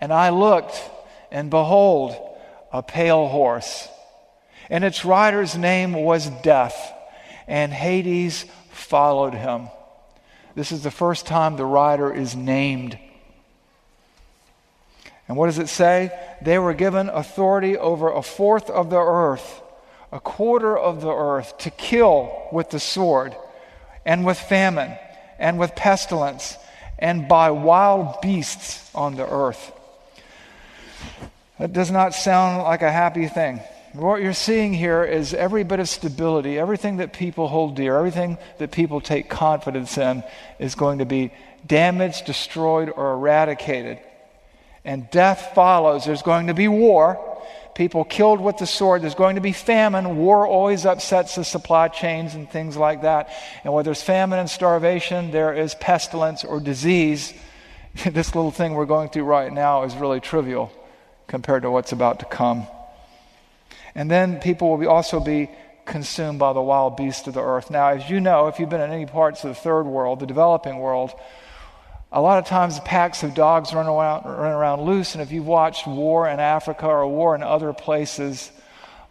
And 0.00 0.12
I 0.12 0.30
looked, 0.30 0.80
and 1.30 1.50
behold, 1.50 2.16
a 2.72 2.82
pale 2.82 3.28
horse. 3.28 3.88
And 4.68 4.84
its 4.84 5.04
rider's 5.04 5.56
name 5.56 5.92
was 5.92 6.28
Death, 6.42 6.92
and 7.46 7.72
Hades 7.72 8.44
followed 8.70 9.34
him. 9.34 9.68
This 10.54 10.72
is 10.72 10.82
the 10.82 10.90
first 10.90 11.26
time 11.26 11.56
the 11.56 11.66
rider 11.66 12.12
is 12.12 12.34
named. 12.34 12.98
And 15.28 15.36
what 15.36 15.46
does 15.46 15.58
it 15.58 15.68
say? 15.68 16.10
They 16.40 16.58
were 16.58 16.74
given 16.74 17.08
authority 17.08 17.76
over 17.76 18.12
a 18.12 18.22
fourth 18.22 18.70
of 18.70 18.90
the 18.90 18.98
earth, 18.98 19.62
a 20.12 20.20
quarter 20.20 20.76
of 20.76 21.00
the 21.00 21.12
earth, 21.12 21.58
to 21.58 21.70
kill 21.70 22.48
with 22.52 22.70
the 22.70 22.78
sword, 22.78 23.34
and 24.04 24.24
with 24.24 24.38
famine, 24.38 24.96
and 25.38 25.58
with 25.58 25.74
pestilence, 25.74 26.56
and 26.98 27.28
by 27.28 27.50
wild 27.50 28.20
beasts 28.20 28.90
on 28.94 29.16
the 29.16 29.28
earth. 29.28 29.72
That 31.58 31.72
does 31.72 31.90
not 31.90 32.14
sound 32.14 32.62
like 32.62 32.82
a 32.82 32.92
happy 32.92 33.26
thing. 33.26 33.60
What 33.94 34.20
you're 34.20 34.34
seeing 34.34 34.74
here 34.74 35.02
is 35.02 35.32
every 35.32 35.64
bit 35.64 35.80
of 35.80 35.88
stability, 35.88 36.58
everything 36.58 36.98
that 36.98 37.14
people 37.14 37.48
hold 37.48 37.76
dear, 37.76 37.96
everything 37.96 38.36
that 38.58 38.70
people 38.70 39.00
take 39.00 39.30
confidence 39.30 39.96
in 39.96 40.22
is 40.58 40.74
going 40.74 40.98
to 40.98 41.06
be 41.06 41.32
damaged, 41.66 42.26
destroyed, 42.26 42.92
or 42.94 43.14
eradicated 43.14 43.98
and 44.86 45.10
death 45.10 45.50
follows. 45.54 46.06
There's 46.06 46.22
going 46.22 46.46
to 46.46 46.54
be 46.54 46.68
war, 46.68 47.20
people 47.74 48.04
killed 48.04 48.40
with 48.40 48.56
the 48.56 48.66
sword. 48.66 49.02
There's 49.02 49.14
going 49.14 49.34
to 49.34 49.42
be 49.42 49.52
famine. 49.52 50.16
War 50.16 50.46
always 50.46 50.86
upsets 50.86 51.34
the 51.34 51.44
supply 51.44 51.88
chains 51.88 52.34
and 52.34 52.50
things 52.50 52.76
like 52.76 53.02
that. 53.02 53.28
And 53.64 53.74
where 53.74 53.84
there's 53.84 54.02
famine 54.02 54.38
and 54.38 54.48
starvation, 54.48 55.30
there 55.30 55.52
is 55.52 55.74
pestilence 55.74 56.42
or 56.42 56.58
disease. 56.58 57.34
this 58.06 58.34
little 58.34 58.50
thing 58.50 58.74
we're 58.74 58.86
going 58.86 59.10
through 59.10 59.24
right 59.24 59.52
now 59.52 59.84
is 59.84 59.94
really 59.94 60.20
trivial 60.20 60.72
compared 61.26 61.62
to 61.62 61.70
what's 61.70 61.92
about 61.92 62.20
to 62.20 62.24
come. 62.24 62.66
And 63.94 64.10
then 64.10 64.40
people 64.40 64.70
will 64.70 64.78
be 64.78 64.86
also 64.86 65.20
be 65.20 65.50
consumed 65.84 66.38
by 66.38 66.52
the 66.52 66.60
wild 66.60 66.96
beasts 66.96 67.26
of 67.26 67.34
the 67.34 67.42
earth. 67.42 67.70
Now, 67.70 67.88
as 67.88 68.08
you 68.08 68.20
know, 68.20 68.48
if 68.48 68.58
you've 68.58 68.70
been 68.70 68.80
in 68.80 68.90
any 68.90 69.06
parts 69.06 69.44
of 69.44 69.50
the 69.50 69.54
third 69.54 69.84
world, 69.84 70.20
the 70.20 70.26
developing 70.26 70.78
world, 70.78 71.12
a 72.12 72.20
lot 72.20 72.38
of 72.38 72.46
times 72.46 72.78
packs 72.80 73.22
of 73.22 73.34
dogs 73.34 73.74
run 73.74 73.86
around, 73.86 74.24
run 74.24 74.52
around 74.52 74.82
loose, 74.82 75.14
and 75.14 75.22
if 75.22 75.32
you've 75.32 75.46
watched 75.46 75.86
war 75.86 76.28
in 76.28 76.38
Africa 76.38 76.86
or 76.86 77.06
war 77.08 77.34
in 77.34 77.42
other 77.42 77.72
places, 77.72 78.50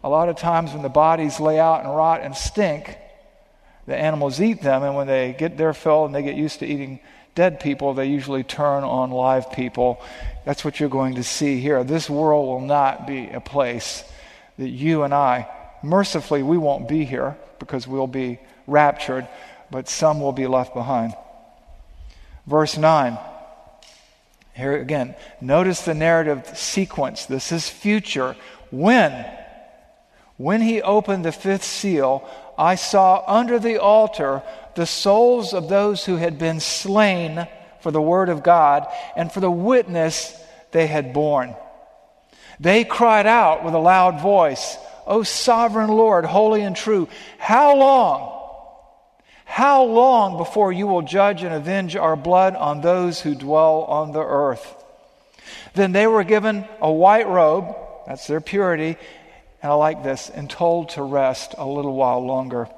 a 0.02 0.08
lot 0.08 0.28
of 0.28 0.36
times 0.36 0.72
when 0.72 0.82
the 0.82 0.88
bodies 0.88 1.38
lay 1.38 1.58
out 1.58 1.84
and 1.84 1.94
rot 1.94 2.22
and 2.22 2.34
stink, 2.34 2.96
the 3.86 3.96
animals 3.96 4.40
eat 4.40 4.62
them, 4.62 4.82
and 4.82 4.96
when 4.96 5.06
they 5.06 5.34
get 5.38 5.56
their 5.56 5.74
fill 5.74 6.06
and 6.06 6.14
they 6.14 6.22
get 6.22 6.36
used 6.36 6.60
to 6.60 6.66
eating 6.66 7.00
dead 7.34 7.60
people, 7.60 7.92
they 7.92 8.06
usually 8.06 8.42
turn 8.42 8.82
on 8.82 9.10
live 9.10 9.52
people. 9.52 10.00
That's 10.44 10.64
what 10.64 10.80
you're 10.80 10.88
going 10.88 11.16
to 11.16 11.22
see 11.22 11.60
here. 11.60 11.84
This 11.84 12.08
world 12.08 12.46
will 12.48 12.66
not 12.66 13.06
be 13.06 13.28
a 13.28 13.40
place 13.40 14.04
that 14.58 14.70
you 14.70 15.02
and 15.02 15.12
I, 15.12 15.48
mercifully, 15.82 16.42
we 16.42 16.56
won't 16.56 16.88
be 16.88 17.04
here 17.04 17.36
because 17.58 17.86
we'll 17.86 18.06
be 18.06 18.40
raptured, 18.66 19.28
but 19.70 19.88
some 19.88 20.20
will 20.20 20.32
be 20.32 20.46
left 20.46 20.74
behind. 20.74 21.14
Verse 22.46 22.76
9. 22.76 23.18
Here 24.54 24.80
again, 24.80 25.14
notice 25.40 25.82
the 25.82 25.94
narrative 25.94 26.56
sequence. 26.56 27.26
This 27.26 27.52
is 27.52 27.68
future. 27.68 28.36
When? 28.70 29.26
When 30.38 30.60
he 30.60 30.80
opened 30.80 31.24
the 31.24 31.32
fifth 31.32 31.64
seal, 31.64 32.28
I 32.58 32.76
saw 32.76 33.22
under 33.26 33.58
the 33.58 33.78
altar 33.78 34.42
the 34.74 34.86
souls 34.86 35.52
of 35.52 35.68
those 35.68 36.04
who 36.04 36.16
had 36.16 36.38
been 36.38 36.60
slain 36.60 37.46
for 37.80 37.90
the 37.90 38.00
word 38.00 38.28
of 38.28 38.42
God 38.42 38.86
and 39.14 39.30
for 39.30 39.40
the 39.40 39.50
witness 39.50 40.34
they 40.72 40.86
had 40.86 41.12
borne. 41.12 41.54
They 42.60 42.84
cried 42.84 43.26
out 43.26 43.64
with 43.64 43.74
a 43.74 43.78
loud 43.78 44.20
voice, 44.20 44.76
O 45.06 45.22
sovereign 45.22 45.90
Lord, 45.90 46.24
holy 46.24 46.62
and 46.62 46.74
true, 46.74 47.08
how 47.38 47.76
long? 47.76 48.35
How 49.56 49.84
long 49.84 50.36
before 50.36 50.70
you 50.70 50.86
will 50.86 51.00
judge 51.00 51.42
and 51.42 51.54
avenge 51.54 51.96
our 51.96 52.14
blood 52.14 52.54
on 52.56 52.82
those 52.82 53.22
who 53.22 53.34
dwell 53.34 53.84
on 53.84 54.12
the 54.12 54.22
earth? 54.22 54.84
Then 55.72 55.92
they 55.92 56.06
were 56.06 56.24
given 56.24 56.68
a 56.78 56.92
white 56.92 57.26
robe, 57.26 57.74
that's 58.06 58.26
their 58.26 58.42
purity, 58.42 58.98
and 59.62 59.72
I 59.72 59.74
like 59.76 60.02
this, 60.02 60.28
and 60.28 60.50
told 60.50 60.90
to 60.90 61.02
rest 61.02 61.54
a 61.56 61.66
little 61.66 61.94
while 61.94 62.22
longer 62.22 62.68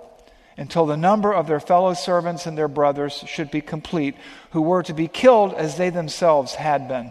until 0.57 0.87
the 0.87 0.97
number 0.97 1.35
of 1.35 1.49
their 1.49 1.59
fellow 1.59 1.95
servants 1.95 2.47
and 2.47 2.57
their 2.57 2.69
brothers 2.69 3.25
should 3.27 3.51
be 3.51 3.61
complete, 3.61 4.15
who 4.53 4.63
were 4.63 4.85
to 4.85 4.95
be 4.95 5.09
killed 5.09 5.55
as 5.55 5.77
they 5.77 5.91
themselves 5.91 6.55
had 6.55 6.87
been. 6.87 7.11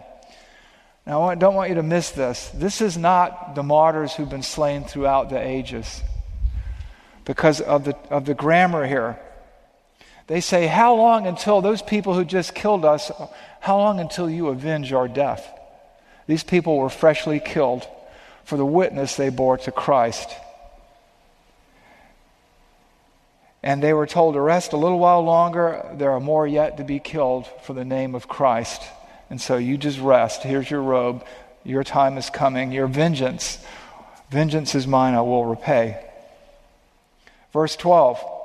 Now, 1.06 1.24
I 1.24 1.34
don't 1.34 1.54
want 1.54 1.68
you 1.68 1.74
to 1.74 1.82
miss 1.82 2.10
this. 2.10 2.50
This 2.54 2.80
is 2.80 2.96
not 2.96 3.54
the 3.54 3.62
martyrs 3.62 4.14
who've 4.14 4.30
been 4.30 4.42
slain 4.42 4.84
throughout 4.84 5.28
the 5.28 5.38
ages 5.38 6.02
because 7.26 7.60
of 7.60 7.84
the, 7.84 7.94
of 8.08 8.24
the 8.24 8.32
grammar 8.32 8.86
here. 8.86 9.18
They 10.28 10.40
say, 10.40 10.66
How 10.66 10.94
long 10.94 11.26
until 11.26 11.60
those 11.60 11.82
people 11.82 12.14
who 12.14 12.24
just 12.24 12.54
killed 12.54 12.84
us, 12.84 13.10
how 13.60 13.78
long 13.78 13.98
until 13.98 14.30
you 14.30 14.48
avenge 14.48 14.92
our 14.92 15.08
death? 15.08 15.46
These 16.26 16.44
people 16.44 16.76
were 16.76 16.90
freshly 16.90 17.40
killed 17.40 17.86
for 18.44 18.56
the 18.56 18.64
witness 18.64 19.16
they 19.16 19.30
bore 19.30 19.56
to 19.58 19.72
Christ. 19.72 20.30
And 23.62 23.82
they 23.82 23.92
were 23.92 24.06
told 24.06 24.34
to 24.34 24.40
rest 24.40 24.72
a 24.72 24.76
little 24.76 24.98
while 24.98 25.22
longer. 25.22 25.84
There 25.94 26.12
are 26.12 26.20
more 26.20 26.46
yet 26.46 26.76
to 26.76 26.84
be 26.84 27.00
killed 27.00 27.48
for 27.62 27.72
the 27.72 27.84
name 27.84 28.14
of 28.14 28.28
Christ. 28.28 28.82
And 29.30 29.40
so 29.40 29.56
you 29.56 29.76
just 29.76 29.98
rest. 29.98 30.42
Here's 30.42 30.70
your 30.70 30.82
robe. 30.82 31.24
Your 31.64 31.82
time 31.82 32.18
is 32.18 32.30
coming. 32.30 32.70
Your 32.70 32.86
vengeance. 32.86 33.58
Vengeance 34.30 34.74
is 34.74 34.86
mine, 34.86 35.14
I 35.14 35.22
will 35.22 35.46
repay. 35.46 36.04
Verse 37.52 37.74
12. 37.76 38.37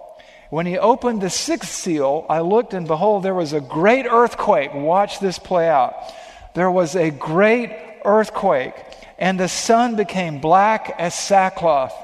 When 0.54 0.68
he 0.68 0.78
opened 0.78 1.22
the 1.22 1.32
sixth 1.32 1.72
seal, 1.72 2.28
I 2.30 2.42
looked 2.42 2.76
and 2.76 2.86
behold, 2.86 3.24
there 3.24 3.34
was 3.34 3.54
a 3.54 3.60
great 3.60 4.06
earthquake. 4.06 4.72
Watch 4.72 5.20
this 5.20 5.40
play 5.40 5.68
out. 5.68 5.96
There 6.54 6.70
was 6.70 6.96
a 6.96 7.10
great 7.10 7.76
earthquake, 8.06 8.76
and 9.18 9.40
the 9.40 9.48
sun 9.48 9.96
became 9.96 10.40
black 10.40 10.94
as 11.00 11.16
sackcloth, 11.16 11.96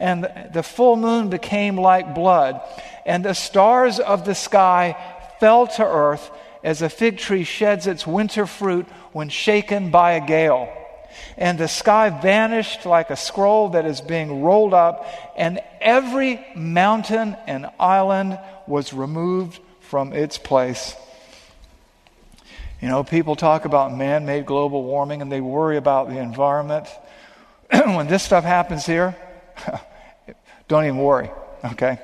and 0.00 0.28
the 0.52 0.64
full 0.64 0.96
moon 0.96 1.28
became 1.28 1.76
like 1.76 2.12
blood, 2.12 2.60
and 3.06 3.24
the 3.24 3.34
stars 3.34 4.00
of 4.00 4.24
the 4.24 4.34
sky 4.34 4.96
fell 5.38 5.68
to 5.68 5.84
earth 5.84 6.28
as 6.64 6.82
a 6.82 6.88
fig 6.88 7.18
tree 7.18 7.44
sheds 7.44 7.86
its 7.86 8.04
winter 8.04 8.46
fruit 8.46 8.88
when 9.12 9.28
shaken 9.28 9.92
by 9.92 10.14
a 10.14 10.26
gale 10.26 10.68
and 11.36 11.58
the 11.58 11.68
sky 11.68 12.10
vanished 12.10 12.86
like 12.86 13.10
a 13.10 13.16
scroll 13.16 13.70
that 13.70 13.86
is 13.86 14.00
being 14.00 14.42
rolled 14.42 14.74
up, 14.74 15.06
and 15.36 15.60
every 15.80 16.44
mountain 16.54 17.36
and 17.46 17.66
island 17.78 18.38
was 18.66 18.92
removed 18.92 19.60
from 19.80 20.12
its 20.12 20.38
place. 20.38 20.96
You 22.80 22.88
know, 22.88 23.04
people 23.04 23.36
talk 23.36 23.64
about 23.64 23.96
man 23.96 24.26
made 24.26 24.44
global 24.44 24.82
warming 24.82 25.22
and 25.22 25.30
they 25.30 25.40
worry 25.40 25.76
about 25.76 26.08
the 26.08 26.18
environment. 26.18 26.88
when 27.70 28.08
this 28.08 28.24
stuff 28.24 28.42
happens 28.42 28.84
here, 28.84 29.16
don't 30.68 30.84
even 30.84 30.98
worry, 30.98 31.30
okay? 31.64 32.00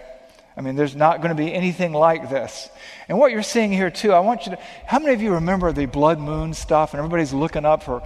I 0.59 0.61
mean, 0.61 0.75
there's 0.75 0.97
not 0.97 1.19
going 1.19 1.29
to 1.29 1.41
be 1.41 1.55
anything 1.55 1.93
like 1.93 2.31
this. 2.31 2.69
And 3.09 3.17
what 3.17 3.31
you're 3.31 3.45
seeing 3.45 3.71
here, 3.71 3.93
too, 3.93 4.13
I 4.13 4.19
want 4.19 4.45
you 4.45 4.57
to. 4.57 4.59
How 4.87 4.99
many 4.99 5.15
of 5.15 5.23
you 5.23 5.35
remember 5.35 5.71
the 5.71 5.87
blood 5.87 6.19
moon 6.19 6.53
stuff? 6.53 6.93
And 6.93 6.99
everybody's 6.99 7.33
looking 7.33 7.65
up 7.65 7.85
for, 7.85 8.03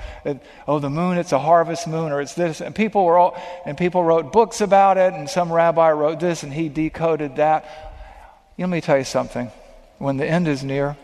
oh, 0.69 0.79
the 0.79 0.91
moon, 0.91 1.17
it's 1.17 1.33
a 1.33 1.39
harvest 1.39 1.89
moon, 1.89 2.13
or 2.13 2.21
it's 2.21 2.35
this. 2.35 2.61
And 2.61 2.75
people 2.75 3.07
were 3.07 3.17
all, 3.17 3.43
and 3.65 3.79
people 3.79 4.05
wrote 4.05 4.35
books 4.35 4.61
about 4.61 4.99
it, 4.99 5.15
and 5.15 5.31
some 5.31 5.51
rabbi 5.51 5.93
wrote 5.93 6.21
this, 6.21 6.43
and 6.43 6.53
he 6.53 6.69
decoded 6.69 7.37
that. 7.37 7.65
Let 8.59 8.69
me 8.69 8.83
tell 8.83 8.99
you 8.99 9.05
something. 9.05 9.51
When 9.97 10.19
the 10.19 10.27
end 10.27 10.47
is 10.47 10.63
near, 10.63 10.99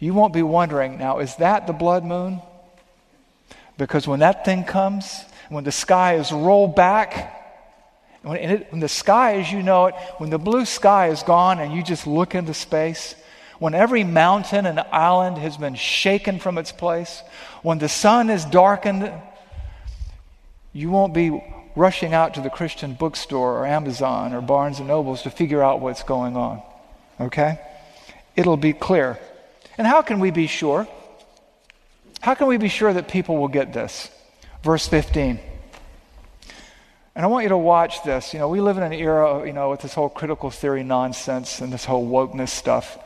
you 0.00 0.12
won't 0.12 0.32
be 0.32 0.42
wondering, 0.42 0.98
now, 0.98 1.20
is 1.20 1.36
that 1.36 1.68
the 1.68 1.72
blood 1.72 2.04
moon? 2.04 2.42
Because 3.76 4.08
when 4.08 4.18
that 4.20 4.44
thing 4.44 4.64
comes, 4.64 5.24
when 5.50 5.62
the 5.62 5.70
sky 5.70 6.16
is 6.16 6.32
rolled 6.32 6.74
back, 6.74 7.36
when, 8.22 8.36
it, 8.36 8.72
when 8.72 8.80
the 8.80 8.88
sky 8.88 9.36
as 9.40 9.50
you 9.50 9.62
know 9.62 9.86
it, 9.86 9.94
when 10.18 10.30
the 10.30 10.38
blue 10.38 10.64
sky 10.64 11.08
is 11.08 11.22
gone 11.22 11.60
and 11.60 11.72
you 11.72 11.82
just 11.82 12.06
look 12.06 12.34
into 12.34 12.54
space, 12.54 13.14
when 13.58 13.74
every 13.74 14.04
mountain 14.04 14.66
and 14.66 14.78
island 14.78 15.38
has 15.38 15.56
been 15.56 15.74
shaken 15.74 16.38
from 16.38 16.58
its 16.58 16.72
place, 16.72 17.22
when 17.62 17.78
the 17.78 17.88
sun 17.88 18.30
is 18.30 18.44
darkened, 18.44 19.12
you 20.72 20.90
won't 20.90 21.12
be 21.12 21.42
rushing 21.74 22.14
out 22.14 22.34
to 22.34 22.40
the 22.40 22.50
Christian 22.50 22.94
bookstore 22.94 23.58
or 23.58 23.66
Amazon 23.66 24.32
or 24.32 24.40
Barnes 24.40 24.78
and 24.78 24.88
Nobles 24.88 25.22
to 25.22 25.30
figure 25.30 25.62
out 25.62 25.80
what's 25.80 26.02
going 26.02 26.36
on. 26.36 26.62
Okay? 27.20 27.58
It'll 28.36 28.56
be 28.56 28.72
clear. 28.72 29.18
And 29.76 29.86
how 29.86 30.02
can 30.02 30.20
we 30.20 30.30
be 30.30 30.46
sure? 30.46 30.86
How 32.20 32.34
can 32.34 32.48
we 32.48 32.56
be 32.56 32.68
sure 32.68 32.92
that 32.92 33.08
people 33.08 33.36
will 33.36 33.48
get 33.48 33.72
this? 33.72 34.10
Verse 34.62 34.86
15. 34.88 35.38
And 37.18 37.24
I 37.24 37.28
want 37.30 37.42
you 37.42 37.48
to 37.48 37.58
watch 37.58 38.04
this. 38.04 38.32
You 38.32 38.38
know, 38.38 38.48
we 38.48 38.60
live 38.60 38.76
in 38.76 38.84
an 38.84 38.92
era, 38.92 39.44
you 39.44 39.52
know, 39.52 39.70
with 39.70 39.80
this 39.80 39.92
whole 39.92 40.08
critical 40.08 40.52
theory 40.52 40.84
nonsense 40.84 41.60
and 41.60 41.72
this 41.72 41.84
whole 41.84 42.08
wokeness 42.08 42.50
stuff, 42.50 42.96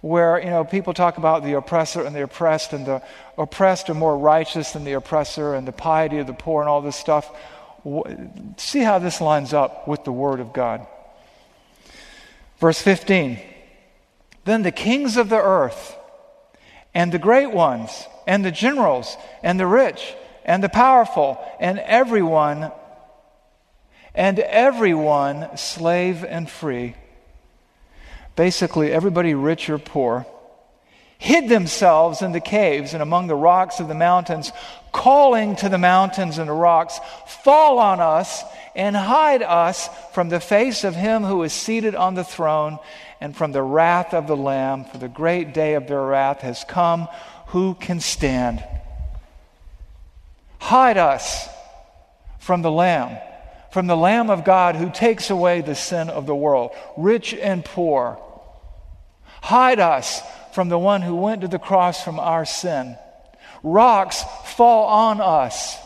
where, 0.00 0.40
you 0.40 0.50
know, 0.50 0.64
people 0.64 0.92
talk 0.92 1.18
about 1.18 1.44
the 1.44 1.52
oppressor 1.52 2.02
and 2.02 2.16
the 2.16 2.24
oppressed, 2.24 2.72
and 2.72 2.84
the 2.84 3.00
oppressed 3.38 3.88
are 3.88 3.94
more 3.94 4.18
righteous 4.18 4.72
than 4.72 4.82
the 4.82 4.94
oppressor, 4.94 5.54
and 5.54 5.68
the 5.68 5.72
piety 5.72 6.18
of 6.18 6.26
the 6.26 6.32
poor, 6.32 6.62
and 6.62 6.68
all 6.68 6.80
this 6.80 6.96
stuff. 6.96 7.30
See 8.56 8.80
how 8.80 8.98
this 8.98 9.20
lines 9.20 9.52
up 9.52 9.86
with 9.86 10.02
the 10.02 10.10
Word 10.10 10.40
of 10.40 10.52
God. 10.52 10.84
Verse 12.58 12.82
15 12.82 13.38
Then 14.46 14.62
the 14.62 14.72
kings 14.72 15.16
of 15.16 15.28
the 15.28 15.40
earth, 15.40 15.94
and 16.92 17.12
the 17.12 17.20
great 17.20 17.52
ones, 17.52 18.08
and 18.26 18.44
the 18.44 18.50
generals, 18.50 19.16
and 19.44 19.60
the 19.60 19.66
rich, 19.68 20.12
and 20.44 20.60
the 20.60 20.68
powerful, 20.68 21.38
and 21.60 21.78
everyone 21.78 22.72
and 24.14 24.38
everyone, 24.38 25.56
slave 25.56 26.24
and 26.24 26.48
free, 26.48 26.94
basically 28.36 28.92
everybody 28.92 29.34
rich 29.34 29.68
or 29.68 29.78
poor, 29.78 30.24
hid 31.18 31.48
themselves 31.48 32.22
in 32.22 32.32
the 32.32 32.40
caves 32.40 32.92
and 32.92 33.02
among 33.02 33.26
the 33.26 33.34
rocks 33.34 33.80
of 33.80 33.88
the 33.88 33.94
mountains, 33.94 34.52
calling 34.92 35.56
to 35.56 35.68
the 35.68 35.78
mountains 35.78 36.38
and 36.38 36.48
the 36.48 36.52
rocks, 36.52 37.00
Fall 37.42 37.78
on 37.78 37.98
us 38.00 38.44
and 38.76 38.94
hide 38.94 39.42
us 39.42 39.88
from 40.12 40.28
the 40.28 40.40
face 40.40 40.84
of 40.84 40.94
him 40.94 41.24
who 41.24 41.42
is 41.42 41.52
seated 41.52 41.94
on 41.94 42.14
the 42.14 42.24
throne 42.24 42.78
and 43.20 43.36
from 43.36 43.52
the 43.52 43.62
wrath 43.62 44.14
of 44.14 44.26
the 44.26 44.36
Lamb, 44.36 44.84
for 44.84 44.98
the 44.98 45.08
great 45.08 45.54
day 45.54 45.74
of 45.74 45.86
their 45.86 46.02
wrath 46.02 46.40
has 46.42 46.64
come. 46.64 47.08
Who 47.48 47.74
can 47.74 48.00
stand? 48.00 48.62
Hide 50.58 50.98
us 50.98 51.48
from 52.38 52.62
the 52.62 52.70
Lamb 52.70 53.18
from 53.74 53.88
the 53.88 53.96
Lamb 53.96 54.30
of 54.30 54.44
God 54.44 54.76
who 54.76 54.88
takes 54.88 55.30
away 55.30 55.60
the 55.60 55.74
sin 55.74 56.08
of 56.08 56.26
the 56.26 56.34
world, 56.34 56.70
rich 56.96 57.34
and 57.34 57.64
poor. 57.64 58.20
Hide 59.42 59.80
us 59.80 60.22
from 60.52 60.68
the 60.68 60.78
one 60.78 61.02
who 61.02 61.16
went 61.16 61.40
to 61.40 61.48
the 61.48 61.58
cross 61.58 62.00
from 62.00 62.20
our 62.20 62.44
sin. 62.44 62.96
Rocks 63.64 64.22
fall 64.44 64.84
on 64.84 65.20
us. 65.20 65.76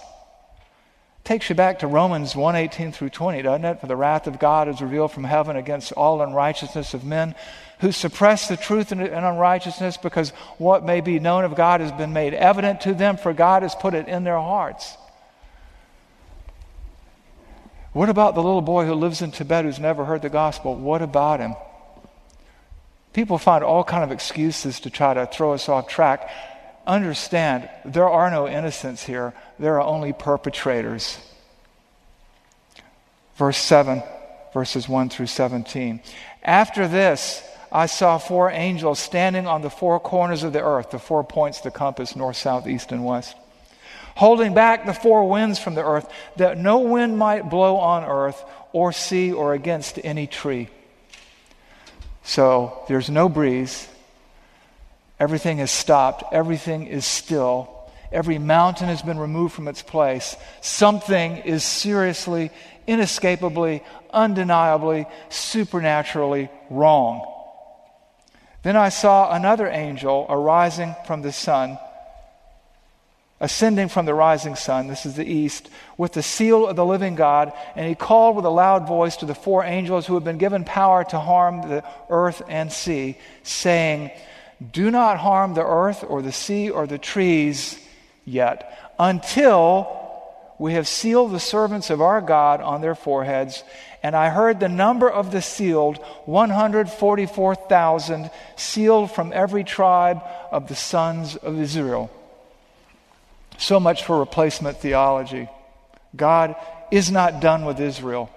Takes 1.24 1.48
you 1.48 1.54
back 1.54 1.78
to 1.78 1.86
Romans 1.86 2.36
1:18 2.36 2.92
through 2.92 3.08
20, 3.08 3.40
doesn't 3.40 3.64
it? 3.64 3.80
For 3.80 3.86
the 3.86 3.96
wrath 3.96 4.26
of 4.26 4.38
God 4.38 4.68
is 4.68 4.82
revealed 4.82 5.12
from 5.12 5.24
heaven 5.24 5.56
against 5.56 5.92
all 5.92 6.20
unrighteousness 6.20 6.92
of 6.92 7.04
men 7.04 7.34
who 7.78 7.90
suppress 7.90 8.48
the 8.48 8.58
truth 8.58 8.92
and 8.92 9.00
unrighteousness 9.00 9.96
because 9.96 10.34
what 10.58 10.84
may 10.84 11.00
be 11.00 11.18
known 11.18 11.46
of 11.46 11.54
God 11.54 11.80
has 11.80 11.92
been 11.92 12.12
made 12.12 12.34
evident 12.34 12.82
to 12.82 12.92
them, 12.92 13.16
for 13.16 13.32
God 13.32 13.62
has 13.62 13.74
put 13.74 13.94
it 13.94 14.08
in 14.08 14.24
their 14.24 14.38
hearts. 14.38 14.98
What 17.98 18.10
about 18.10 18.36
the 18.36 18.44
little 18.44 18.62
boy 18.62 18.86
who 18.86 18.94
lives 18.94 19.22
in 19.22 19.32
Tibet 19.32 19.64
who's 19.64 19.80
never 19.80 20.04
heard 20.04 20.22
the 20.22 20.28
gospel? 20.28 20.76
What 20.76 21.02
about 21.02 21.40
him? 21.40 21.56
People 23.12 23.38
find 23.38 23.64
all 23.64 23.82
kind 23.82 24.04
of 24.04 24.12
excuses 24.12 24.78
to 24.78 24.90
try 24.90 25.14
to 25.14 25.26
throw 25.26 25.52
us 25.52 25.68
off 25.68 25.88
track. 25.88 26.30
Understand, 26.86 27.68
there 27.84 28.08
are 28.08 28.30
no 28.30 28.46
innocents 28.46 29.02
here. 29.02 29.34
There 29.58 29.80
are 29.80 29.82
only 29.82 30.12
perpetrators. 30.12 31.18
Verse 33.34 33.58
7, 33.58 34.04
verses 34.54 34.88
1 34.88 35.08
through 35.08 35.26
17. 35.26 36.00
After 36.44 36.86
this, 36.86 37.42
I 37.72 37.86
saw 37.86 38.18
four 38.18 38.48
angels 38.52 39.00
standing 39.00 39.48
on 39.48 39.62
the 39.62 39.70
four 39.70 39.98
corners 39.98 40.44
of 40.44 40.52
the 40.52 40.62
earth, 40.62 40.92
the 40.92 41.00
four 41.00 41.24
points, 41.24 41.62
the 41.62 41.72
compass, 41.72 42.14
north, 42.14 42.36
south, 42.36 42.68
east, 42.68 42.92
and 42.92 43.04
west 43.04 43.34
holding 44.18 44.52
back 44.52 44.84
the 44.84 44.92
four 44.92 45.28
winds 45.28 45.60
from 45.60 45.76
the 45.76 45.84
earth, 45.84 46.10
that 46.38 46.58
no 46.58 46.80
wind 46.80 47.16
might 47.16 47.48
blow 47.48 47.76
on 47.76 48.02
earth 48.02 48.44
or 48.72 48.92
sea 48.92 49.32
or 49.32 49.54
against 49.54 49.96
any 50.02 50.26
tree. 50.26 50.68
So 52.24 52.82
there's 52.88 53.08
no 53.08 53.28
breeze. 53.28 53.86
Everything 55.20 55.60
is 55.60 55.70
stopped. 55.70 56.24
Everything 56.32 56.88
is 56.88 57.06
still. 57.06 57.72
Every 58.10 58.38
mountain 58.38 58.88
has 58.88 59.02
been 59.02 59.20
removed 59.20 59.54
from 59.54 59.68
its 59.68 59.82
place. 59.82 60.34
Something 60.62 61.36
is 61.36 61.62
seriously, 61.62 62.50
inescapably, 62.88 63.84
undeniably, 64.12 65.06
supernaturally 65.28 66.50
wrong. 66.70 67.24
Then 68.64 68.74
I 68.74 68.88
saw 68.88 69.32
another 69.32 69.68
angel 69.68 70.26
arising 70.28 70.96
from 71.06 71.22
the 71.22 71.30
sun 71.30 71.78
ascending 73.40 73.88
from 73.88 74.06
the 74.06 74.14
rising 74.14 74.56
sun, 74.56 74.88
this 74.88 75.06
is 75.06 75.14
the 75.14 75.24
east, 75.24 75.70
with 75.96 76.12
the 76.12 76.22
seal 76.22 76.66
of 76.66 76.76
the 76.76 76.84
living 76.84 77.14
God, 77.14 77.52
and 77.76 77.88
he 77.88 77.94
called 77.94 78.36
with 78.36 78.44
a 78.44 78.50
loud 78.50 78.88
voice 78.88 79.16
to 79.18 79.26
the 79.26 79.34
four 79.34 79.64
angels 79.64 80.06
who 80.06 80.14
had 80.14 80.24
been 80.24 80.38
given 80.38 80.64
power 80.64 81.04
to 81.04 81.18
harm 81.18 81.68
the 81.68 81.84
earth 82.10 82.42
and 82.48 82.72
sea, 82.72 83.16
saying, 83.44 84.10
Do 84.72 84.90
not 84.90 85.18
harm 85.18 85.54
the 85.54 85.64
earth 85.64 86.04
or 86.06 86.20
the 86.20 86.32
sea 86.32 86.70
or 86.70 86.86
the 86.86 86.98
trees 86.98 87.78
yet, 88.24 88.92
until 88.98 89.94
we 90.58 90.74
have 90.74 90.88
sealed 90.88 91.30
the 91.30 91.38
servants 91.38 91.90
of 91.90 92.00
our 92.00 92.20
God 92.20 92.60
on 92.60 92.80
their 92.80 92.96
foreheads. 92.96 93.62
And 94.02 94.16
I 94.16 94.30
heard 94.30 94.58
the 94.58 94.68
number 94.68 95.08
of 95.08 95.30
the 95.30 95.40
sealed 95.40 95.98
144,000, 96.26 98.30
sealed 98.56 99.12
from 99.12 99.32
every 99.32 99.62
tribe 99.62 100.20
of 100.50 100.66
the 100.66 100.74
sons 100.74 101.36
of 101.36 101.60
Israel. 101.60 102.10
So 103.58 103.78
much 103.78 104.04
for 104.04 104.18
replacement 104.18 104.78
theology. 104.78 105.48
God 106.16 106.56
is 106.90 107.10
not 107.10 107.40
done 107.40 107.64
with 107.64 107.80
Israel. 107.80 108.30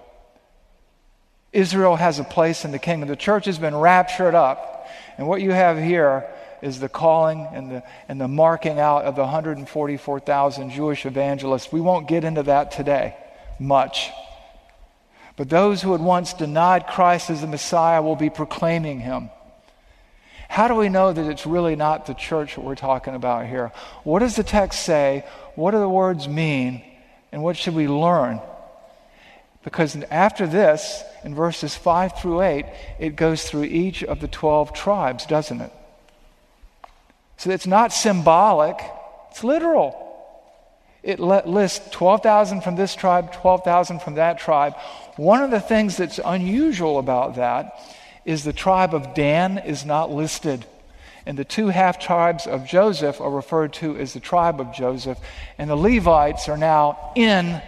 Israel 1.52 1.96
has 1.96 2.18
a 2.18 2.24
place 2.24 2.64
in 2.64 2.72
the 2.72 2.78
kingdom. 2.78 3.08
The 3.08 3.16
church 3.16 3.46
has 3.46 3.58
been 3.58 3.74
raptured 3.74 4.34
up. 4.34 4.88
And 5.16 5.28
what 5.28 5.40
you 5.40 5.52
have 5.52 5.78
here 5.78 6.28
is 6.60 6.80
the 6.80 6.88
calling 6.88 7.46
and 7.52 7.70
the, 7.70 7.82
and 8.08 8.20
the 8.20 8.28
marking 8.28 8.78
out 8.78 9.04
of 9.04 9.16
the 9.16 9.22
144,000 9.22 10.70
Jewish 10.70 11.06
evangelists. 11.06 11.72
We 11.72 11.80
won't 11.80 12.08
get 12.08 12.24
into 12.24 12.42
that 12.44 12.72
today 12.72 13.16
much. 13.58 14.10
But 15.36 15.48
those 15.48 15.82
who 15.82 15.92
had 15.92 16.00
once 16.00 16.34
denied 16.34 16.86
Christ 16.86 17.30
as 17.30 17.40
the 17.40 17.46
Messiah 17.46 18.02
will 18.02 18.16
be 18.16 18.30
proclaiming 18.30 19.00
him. 19.00 19.30
How 20.52 20.68
do 20.68 20.74
we 20.74 20.90
know 20.90 21.10
that 21.10 21.30
it's 21.30 21.46
really 21.46 21.76
not 21.76 22.04
the 22.04 22.12
church 22.12 22.56
that 22.56 22.60
we're 22.60 22.74
talking 22.74 23.14
about 23.14 23.46
here? 23.46 23.72
What 24.04 24.18
does 24.18 24.36
the 24.36 24.42
text 24.42 24.84
say? 24.84 25.24
What 25.54 25.70
do 25.70 25.78
the 25.78 25.88
words 25.88 26.28
mean? 26.28 26.84
And 27.32 27.42
what 27.42 27.56
should 27.56 27.74
we 27.74 27.88
learn? 27.88 28.38
Because 29.64 29.96
after 30.10 30.46
this, 30.46 31.02
in 31.24 31.34
verses 31.34 31.74
5 31.74 32.18
through 32.18 32.42
8, 32.42 32.66
it 32.98 33.16
goes 33.16 33.44
through 33.44 33.64
each 33.64 34.04
of 34.04 34.20
the 34.20 34.28
12 34.28 34.74
tribes, 34.74 35.24
doesn't 35.24 35.62
it? 35.62 35.72
So 37.38 37.48
it's 37.48 37.66
not 37.66 37.90
symbolic, 37.90 38.78
it's 39.30 39.42
literal. 39.42 39.96
It 41.02 41.18
lists 41.18 41.88
12,000 41.92 42.60
from 42.60 42.76
this 42.76 42.94
tribe, 42.94 43.32
12,000 43.32 44.02
from 44.02 44.16
that 44.16 44.38
tribe. 44.38 44.74
One 45.16 45.42
of 45.42 45.50
the 45.50 45.60
things 45.60 45.96
that's 45.96 46.20
unusual 46.22 46.98
about 46.98 47.36
that 47.36 47.72
is 48.24 48.44
the 48.44 48.52
tribe 48.52 48.94
of 48.94 49.14
Dan 49.14 49.58
is 49.58 49.84
not 49.84 50.10
listed. 50.10 50.64
And 51.24 51.38
the 51.38 51.44
two 51.44 51.68
half 51.68 51.98
tribes 51.98 52.46
of 52.46 52.66
Joseph 52.66 53.20
are 53.20 53.30
referred 53.30 53.72
to 53.74 53.96
as 53.96 54.12
the 54.12 54.20
tribe 54.20 54.60
of 54.60 54.72
Joseph. 54.72 55.18
And 55.58 55.70
the 55.70 55.76
Levites 55.76 56.48
are 56.48 56.56
now 56.56 57.12
in 57.14 57.62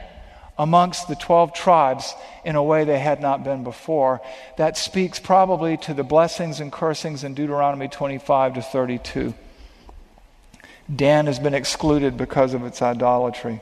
amongst 0.58 1.08
the 1.08 1.16
12 1.16 1.52
tribes 1.52 2.14
in 2.44 2.56
a 2.56 2.62
way 2.62 2.84
they 2.84 2.98
had 2.98 3.20
not 3.20 3.44
been 3.44 3.64
before. 3.64 4.20
That 4.56 4.76
speaks 4.76 5.18
probably 5.18 5.76
to 5.78 5.94
the 5.94 6.04
blessings 6.04 6.60
and 6.60 6.72
cursings 6.72 7.24
in 7.24 7.34
Deuteronomy 7.34 7.88
25 7.88 8.54
to 8.54 8.62
32. 8.62 9.34
Dan 10.94 11.26
has 11.26 11.38
been 11.38 11.54
excluded 11.54 12.16
because 12.16 12.54
of 12.54 12.64
its 12.64 12.82
idolatry. 12.82 13.60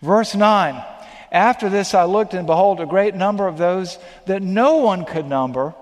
Verse 0.00 0.34
9 0.34 0.82
After 1.30 1.68
this 1.68 1.94
I 1.94 2.04
looked, 2.04 2.34
and 2.34 2.46
behold, 2.46 2.80
a 2.80 2.86
great 2.86 3.14
number 3.14 3.46
of 3.46 3.58
those 3.58 3.98
that 4.26 4.42
no 4.42 4.78
one 4.78 5.04
could 5.04 5.26
number 5.26 5.74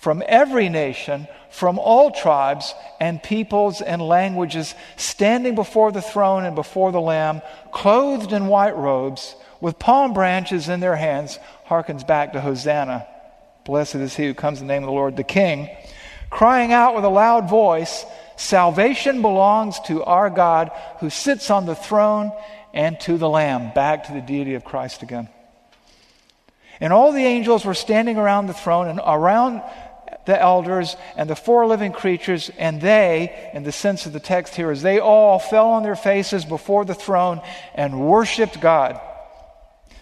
from 0.00 0.22
every 0.26 0.70
nation, 0.70 1.28
from 1.50 1.78
all 1.78 2.10
tribes 2.10 2.74
and 3.00 3.22
peoples 3.22 3.82
and 3.82 4.00
languages, 4.00 4.74
standing 4.96 5.54
before 5.54 5.92
the 5.92 6.00
throne 6.00 6.44
and 6.44 6.56
before 6.56 6.90
the 6.90 7.00
Lamb, 7.00 7.42
clothed 7.70 8.32
in 8.32 8.46
white 8.46 8.76
robes, 8.76 9.34
with 9.60 9.78
palm 9.78 10.14
branches 10.14 10.70
in 10.70 10.80
their 10.80 10.96
hands, 10.96 11.38
harkens 11.66 12.06
back 12.06 12.32
to 12.32 12.40
Hosanna. 12.40 13.06
Blessed 13.66 13.96
is 13.96 14.16
he 14.16 14.26
who 14.26 14.32
comes 14.32 14.62
in 14.62 14.66
the 14.66 14.72
name 14.72 14.84
of 14.84 14.86
the 14.86 14.92
Lord, 14.92 15.18
the 15.18 15.22
King, 15.22 15.68
crying 16.30 16.72
out 16.72 16.94
with 16.94 17.04
a 17.04 17.10
loud 17.10 17.50
voice, 17.50 18.06
Salvation 18.36 19.20
belongs 19.20 19.78
to 19.80 20.02
our 20.02 20.30
God 20.30 20.70
who 21.00 21.10
sits 21.10 21.50
on 21.50 21.66
the 21.66 21.74
throne 21.74 22.32
and 22.72 22.98
to 23.00 23.18
the 23.18 23.28
Lamb. 23.28 23.72
Back 23.74 24.04
to 24.04 24.14
the 24.14 24.22
deity 24.22 24.54
of 24.54 24.64
Christ 24.64 25.02
again. 25.02 25.28
And 26.80 26.90
all 26.90 27.12
the 27.12 27.26
angels 27.26 27.66
were 27.66 27.74
standing 27.74 28.16
around 28.16 28.46
the 28.46 28.54
throne 28.54 28.88
and 28.88 28.98
around 29.04 29.60
the 30.26 30.40
elders 30.40 30.96
and 31.16 31.28
the 31.28 31.36
four 31.36 31.66
living 31.66 31.92
creatures, 31.92 32.50
and 32.58 32.80
they, 32.80 33.50
in 33.54 33.62
the 33.62 33.72
sense 33.72 34.06
of 34.06 34.12
the 34.12 34.20
text 34.20 34.54
here, 34.54 34.70
is 34.70 34.82
they 34.82 34.98
all 34.98 35.38
fell 35.38 35.70
on 35.70 35.82
their 35.82 35.96
faces 35.96 36.44
before 36.44 36.84
the 36.84 36.94
throne 36.94 37.40
and 37.74 38.06
worshiped 38.06 38.60
God, 38.60 39.00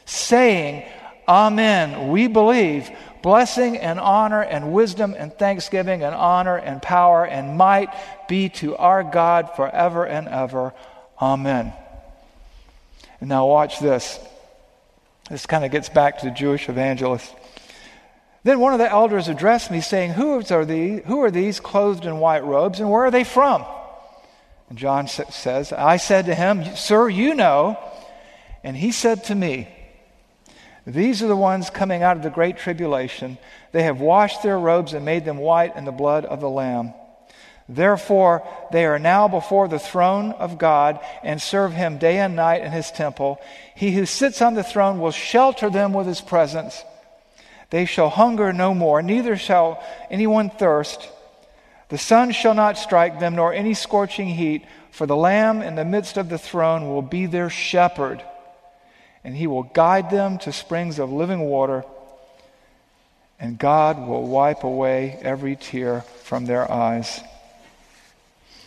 saying, 0.05 0.85
Amen. 1.29 2.09
We 2.09 2.27
believe 2.27 2.91
blessing 3.23 3.77
and 3.77 4.01
honor 4.01 4.43
and 4.43 4.73
wisdom 4.73 5.15
and 5.17 5.33
thanksgiving 5.33 6.03
and 6.03 6.15
honor 6.15 6.57
and 6.57 6.81
power 6.81 7.27
and 7.27 7.57
might 7.57 7.91
be 8.29 8.49
to 8.49 8.77
our 8.77 9.03
God 9.03 9.55
forever 9.55 10.07
and 10.07 10.27
ever. 10.29 10.73
Amen. 11.21 11.73
And 13.21 13.29
now 13.29 13.47
watch 13.47 13.81
this. 13.81 14.19
This 15.29 15.45
kind 15.45 15.65
of 15.65 15.71
gets 15.71 15.89
back 15.91 16.21
to 16.21 16.27
the 16.27 16.33
Jewish 16.33 16.69
evangelist. 16.69 17.35
Then 18.49 18.61
one 18.61 18.73
of 18.73 18.79
the 18.79 18.91
elders 18.91 19.29
addressed 19.29 19.71
me, 19.71 19.83
saying, 19.83 20.13
Who 20.13 20.41
are 20.41 20.65
these, 20.65 21.03
who 21.05 21.21
are 21.21 21.31
these 21.31 21.61
clothed 21.61 22.07
in 22.07 22.17
white 22.17 22.45
robes, 22.45 22.81
and 22.81 22.91
where 22.91 23.05
are 23.05 23.11
they 23.11 23.23
from? 23.23 23.63
And 24.71 24.79
John 24.79 25.07
says, 25.07 25.71
I 25.71 25.99
said 25.99 26.25
to 26.25 26.35
him, 26.35 26.65
Sir, 26.75 27.11
you 27.11 27.35
know. 27.35 27.79
And 28.65 28.75
he 28.75 28.91
said 28.91 29.25
to 29.25 29.35
me, 29.35 29.69
these 30.87 31.23
are 31.23 31.29
the 31.29 31.37
ones 31.37 31.69
coming 31.69 32.03
out 32.03 32.17
of 32.17 32.23
the 32.23 32.31
great 32.31 32.57
tribulation. 32.57 33.37
They 33.73 33.83
have 33.83 34.01
washed 34.01 34.43
their 34.43 34.59
robes 34.59 34.95
and 34.95 35.05
made 35.05 35.27
them 35.27 35.37
white 35.37 35.77
in 35.77 35.85
the 35.85 35.93
blood 35.93 36.25
of 36.25 36.41
the 36.41 36.49
Lamb. 36.49 36.95
Therefore, 37.69 38.49
they 38.73 38.87
are 38.87 38.99
now 38.99 39.29
before 39.29 39.69
the 39.69 39.79
throne 39.79 40.33
of 40.33 40.57
God 40.57 41.01
and 41.23 41.43
serve 41.43 41.75
him 41.75 41.99
day 41.99 42.17
and 42.17 42.35
night 42.35 42.63
in 42.63 42.73
his 42.73 42.91
temple. 42.91 43.43
He 43.77 43.93
who 43.93 44.07
sits 44.07 44.41
on 44.41 44.55
the 44.55 44.65
throne 44.65 45.01
will 45.01 45.11
shelter 45.11 45.69
them 45.69 45.93
with 45.93 46.07
his 46.07 46.23
presence. 46.23 46.83
They 47.71 47.85
shall 47.85 48.09
hunger 48.09 48.53
no 48.53 48.75
more, 48.75 49.03
neither 49.03 49.37
shall 49.37 49.83
anyone 50.11 50.51
thirst. 50.51 51.09
The 51.89 51.99
sun 51.99 52.33
shall 52.33 52.55
not 52.55 52.79
strike 52.79 53.21
them, 53.21 53.35
nor 53.35 53.53
any 53.53 53.75
scorching 53.75 54.29
heat, 54.29 54.65
for 54.91 55.07
the 55.07 55.17
Lamb 55.17 55.63
in 55.63 55.75
the 55.75 55.85
midst 55.85 56.17
of 56.17 56.29
the 56.29 56.39
throne 56.39 56.89
will 56.89 57.03
be 57.03 57.27
their 57.27 57.51
shepherd 57.51 58.23
and 59.25 59.37
he 59.37 59.47
will 59.47 59.65
guide 59.65 60.11
them 60.11 60.39
to 60.39 60.53
springs 60.53 60.99
of 60.99 61.13
living 61.13 61.41
water, 61.41 61.85
and 63.39 63.59
God 63.59 63.99
will 63.99 64.27
wipe 64.27 64.65
away 64.65 65.19
every 65.21 65.57
tear 65.57 66.01
from 66.23 66.47
their 66.47 66.71
eyes. 66.71 67.21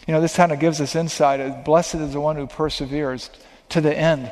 You 0.08 0.14
know, 0.14 0.22
this 0.22 0.36
kind 0.36 0.52
of 0.52 0.60
gives 0.60 0.82
us 0.82 0.96
insight. 0.96 1.66
Blessed 1.66 1.96
is 1.96 2.14
the 2.14 2.22
one 2.22 2.36
who 2.36 2.48
perseveres 2.48 3.30
to 3.70 3.82
the 3.82 3.96
end. 3.98 4.32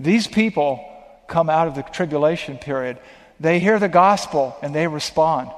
These 0.00 0.26
people 0.26 0.82
come 1.26 1.50
out 1.50 1.68
of 1.68 1.74
the 1.74 1.82
tribulation 1.82 2.58
period. 2.58 2.98
They 3.38 3.58
hear 3.58 3.78
the 3.78 3.88
gospel 3.88 4.56
and 4.62 4.74
they 4.74 4.86
respond. 4.86 5.50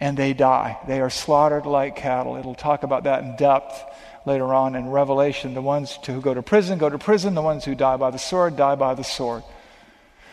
And 0.00 0.16
they 0.16 0.32
die. 0.32 0.78
They 0.86 1.00
are 1.00 1.10
slaughtered 1.10 1.66
like 1.66 1.96
cattle. 1.96 2.36
It'll 2.36 2.54
talk 2.54 2.84
about 2.84 3.04
that 3.04 3.24
in 3.24 3.36
depth 3.36 3.82
later 4.26 4.54
on 4.54 4.76
in 4.76 4.90
Revelation. 4.90 5.54
The 5.54 5.62
ones 5.62 5.98
who 6.06 6.20
go 6.20 6.34
to 6.34 6.42
prison 6.42 6.78
go 6.78 6.88
to 6.88 6.98
prison, 6.98 7.34
the 7.34 7.42
ones 7.42 7.64
who 7.64 7.74
die 7.74 7.96
by 7.96 8.10
the 8.10 8.18
sword 8.18 8.56
die 8.56 8.76
by 8.76 8.94
the 8.94 9.02
sword. 9.02 9.42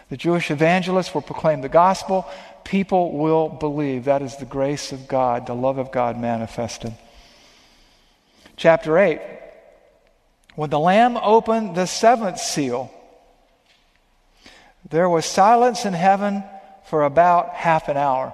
The 0.10 0.18
Jewish 0.18 0.52
evangelists 0.52 1.16
will 1.16 1.24
proclaim 1.24 1.62
the 1.62 1.70
gospel. 1.70 2.28
People 2.64 3.18
will 3.18 3.50
believe. 3.50 4.06
That 4.06 4.22
is 4.22 4.38
the 4.38 4.46
grace 4.46 4.92
of 4.92 5.08
God, 5.08 5.48
the 5.48 5.56
love 5.56 5.80
of 5.80 5.92
God 5.92 6.20
manifested. 6.20 6.94
Chapter 8.56 8.98
8. 8.98 9.20
When 10.56 10.70
the 10.70 10.80
Lamb 10.80 11.18
opened 11.18 11.76
the 11.76 11.86
seventh 11.86 12.40
seal, 12.40 12.92
there 14.90 15.10
was 15.10 15.26
silence 15.26 15.86
in 15.86 15.94
heaven 15.94 16.44
for 16.86 17.04
about 17.04 17.50
half 17.54 17.88
an 17.88 17.98
hour. 17.98 18.34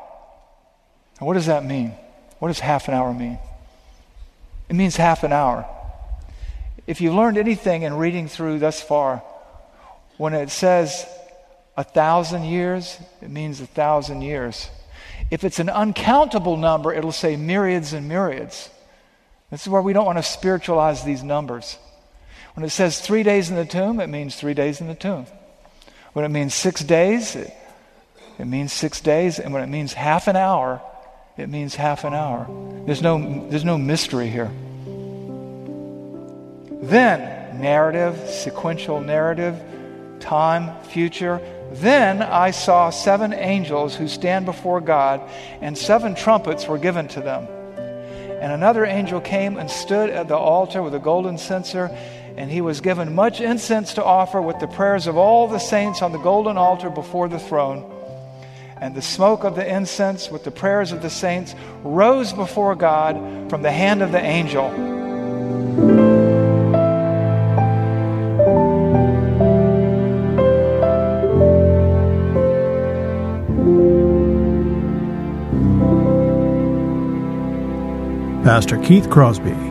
And 1.20 1.28
what 1.28 1.36
does 1.36 1.46
that 1.46 1.66
mean? 1.66 1.94
What 2.40 2.50
does 2.50 2.60
half 2.60 2.88
an 2.88 2.94
hour 2.94 3.14
mean? 3.14 3.40
It 4.70 4.76
means 4.76 4.96
half 4.96 5.24
an 5.24 5.34
hour. 5.34 5.66
If 6.88 7.00
you've 7.00 7.14
learned 7.14 7.38
anything 7.38 7.84
in 7.84 7.94
reading 7.94 8.28
through 8.28 8.60
thus 8.60 8.82
far, 8.82 9.24
when 10.18 10.34
it 10.34 10.50
says 10.50 11.06
a 11.78 11.84
thousand 11.84 12.46
years, 12.46 12.98
it 13.22 13.30
means 13.30 13.62
a 13.62 13.66
thousand 13.66 14.22
years. 14.22 14.70
If 15.30 15.44
it's 15.44 15.60
an 15.60 15.70
uncountable 15.70 16.58
number, 16.58 16.94
it'll 16.94 17.12
say 17.12 17.36
myriads 17.36 17.94
and 17.94 18.10
myriads. 18.10 18.70
This 19.52 19.62
is 19.62 19.70
where 19.70 19.82
we 19.82 19.94
don't 19.94 20.06
want 20.06 20.18
to 20.18 20.24
spiritualize 20.24 21.04
these 21.04 21.24
numbers. 21.24 21.78
When 22.56 22.66
it 22.66 22.70
says 22.70 23.00
three 23.00 23.24
days 23.24 23.50
in 23.50 23.56
the 23.56 23.66
tomb, 23.66 24.00
it 24.00 24.08
means 24.08 24.36
three 24.36 24.54
days 24.54 24.82
in 24.82 24.88
the 24.88 24.96
tomb. 24.96 25.28
When 26.13 26.26
it 26.26 26.30
means 26.30 26.54
six 26.54 26.84
days, 26.84 27.36
it, 27.36 27.54
it 28.38 28.45
means 28.45 28.74
six 28.74 29.02
days. 29.02 29.39
And 29.39 29.54
when 29.54 29.63
it 29.63 29.67
means 29.67 29.93
half 29.93 30.28
an 30.28 30.36
hour, 30.36 30.82
it 31.38 31.50
means 31.50 31.76
half 31.76 32.04
an 32.04 32.13
hour. 32.13 32.47
There's 32.86 33.02
no, 33.02 33.47
there's 33.50 33.65
no 33.65 33.78
mystery 33.78 34.30
here. 34.30 34.52
Then, 36.82 37.62
narrative, 37.62 38.30
sequential 38.30 39.02
narrative, 39.02 39.62
time, 40.19 40.84
future. 40.86 41.39
Then 41.74 42.21
I 42.21 42.52
saw 42.52 42.89
seven 42.89 43.34
angels 43.34 43.95
who 43.95 44.08
stand 44.08 44.45
before 44.45 44.82
God, 44.82 45.21
and 45.62 45.78
seven 45.78 46.15
trumpets 46.15 46.67
were 46.67 46.78
given 46.78 47.08
to 47.10 47.21
them. 47.21 47.47
And 48.41 48.52
another 48.52 48.84
angel 48.84 49.21
came 49.21 49.58
and 49.58 49.69
stood 49.69 50.10
at 50.10 50.28
the 50.28 50.36
altar 50.36 50.82
with 50.82 50.95
a 50.95 51.00
golden 51.00 51.38
censer, 51.38 51.95
and 52.38 52.50
he 52.50 52.62
was 52.62 52.82
given 52.82 53.15
much 53.15 53.41
incense 53.41 53.94
to 53.96 54.04
offer 54.04 54.41
with 54.41 54.60
the 54.60 54.67
prayers 54.67 55.08
of 55.08 55.17
all 55.17 55.48
the 55.48 55.60
saints 55.60 56.02
on 56.02 56.12
the 56.12 56.17
golden 56.17 56.58
altar 56.58 56.89
before 56.89 57.28
the 57.28 57.39
throne 57.39 57.91
and 58.82 58.96
the 58.96 59.02
smoke 59.02 59.44
of 59.44 59.56
the 59.56 59.76
incense 59.76 60.32
with 60.32 60.44
the 60.44 60.52
prayers 60.52 60.91
of 60.91 61.04
the 61.04 61.10
saints 61.10 61.54
rose 61.84 62.34
before 62.34 62.76
God 62.76 63.50
from 63.50 63.62
the 63.62 63.72
hand 63.72 64.02
of 64.02 64.12
the 64.12 64.20
angel. 64.20 64.70
Pastor 78.44 78.80
Keith 78.80 79.08
Crosby 79.12 79.71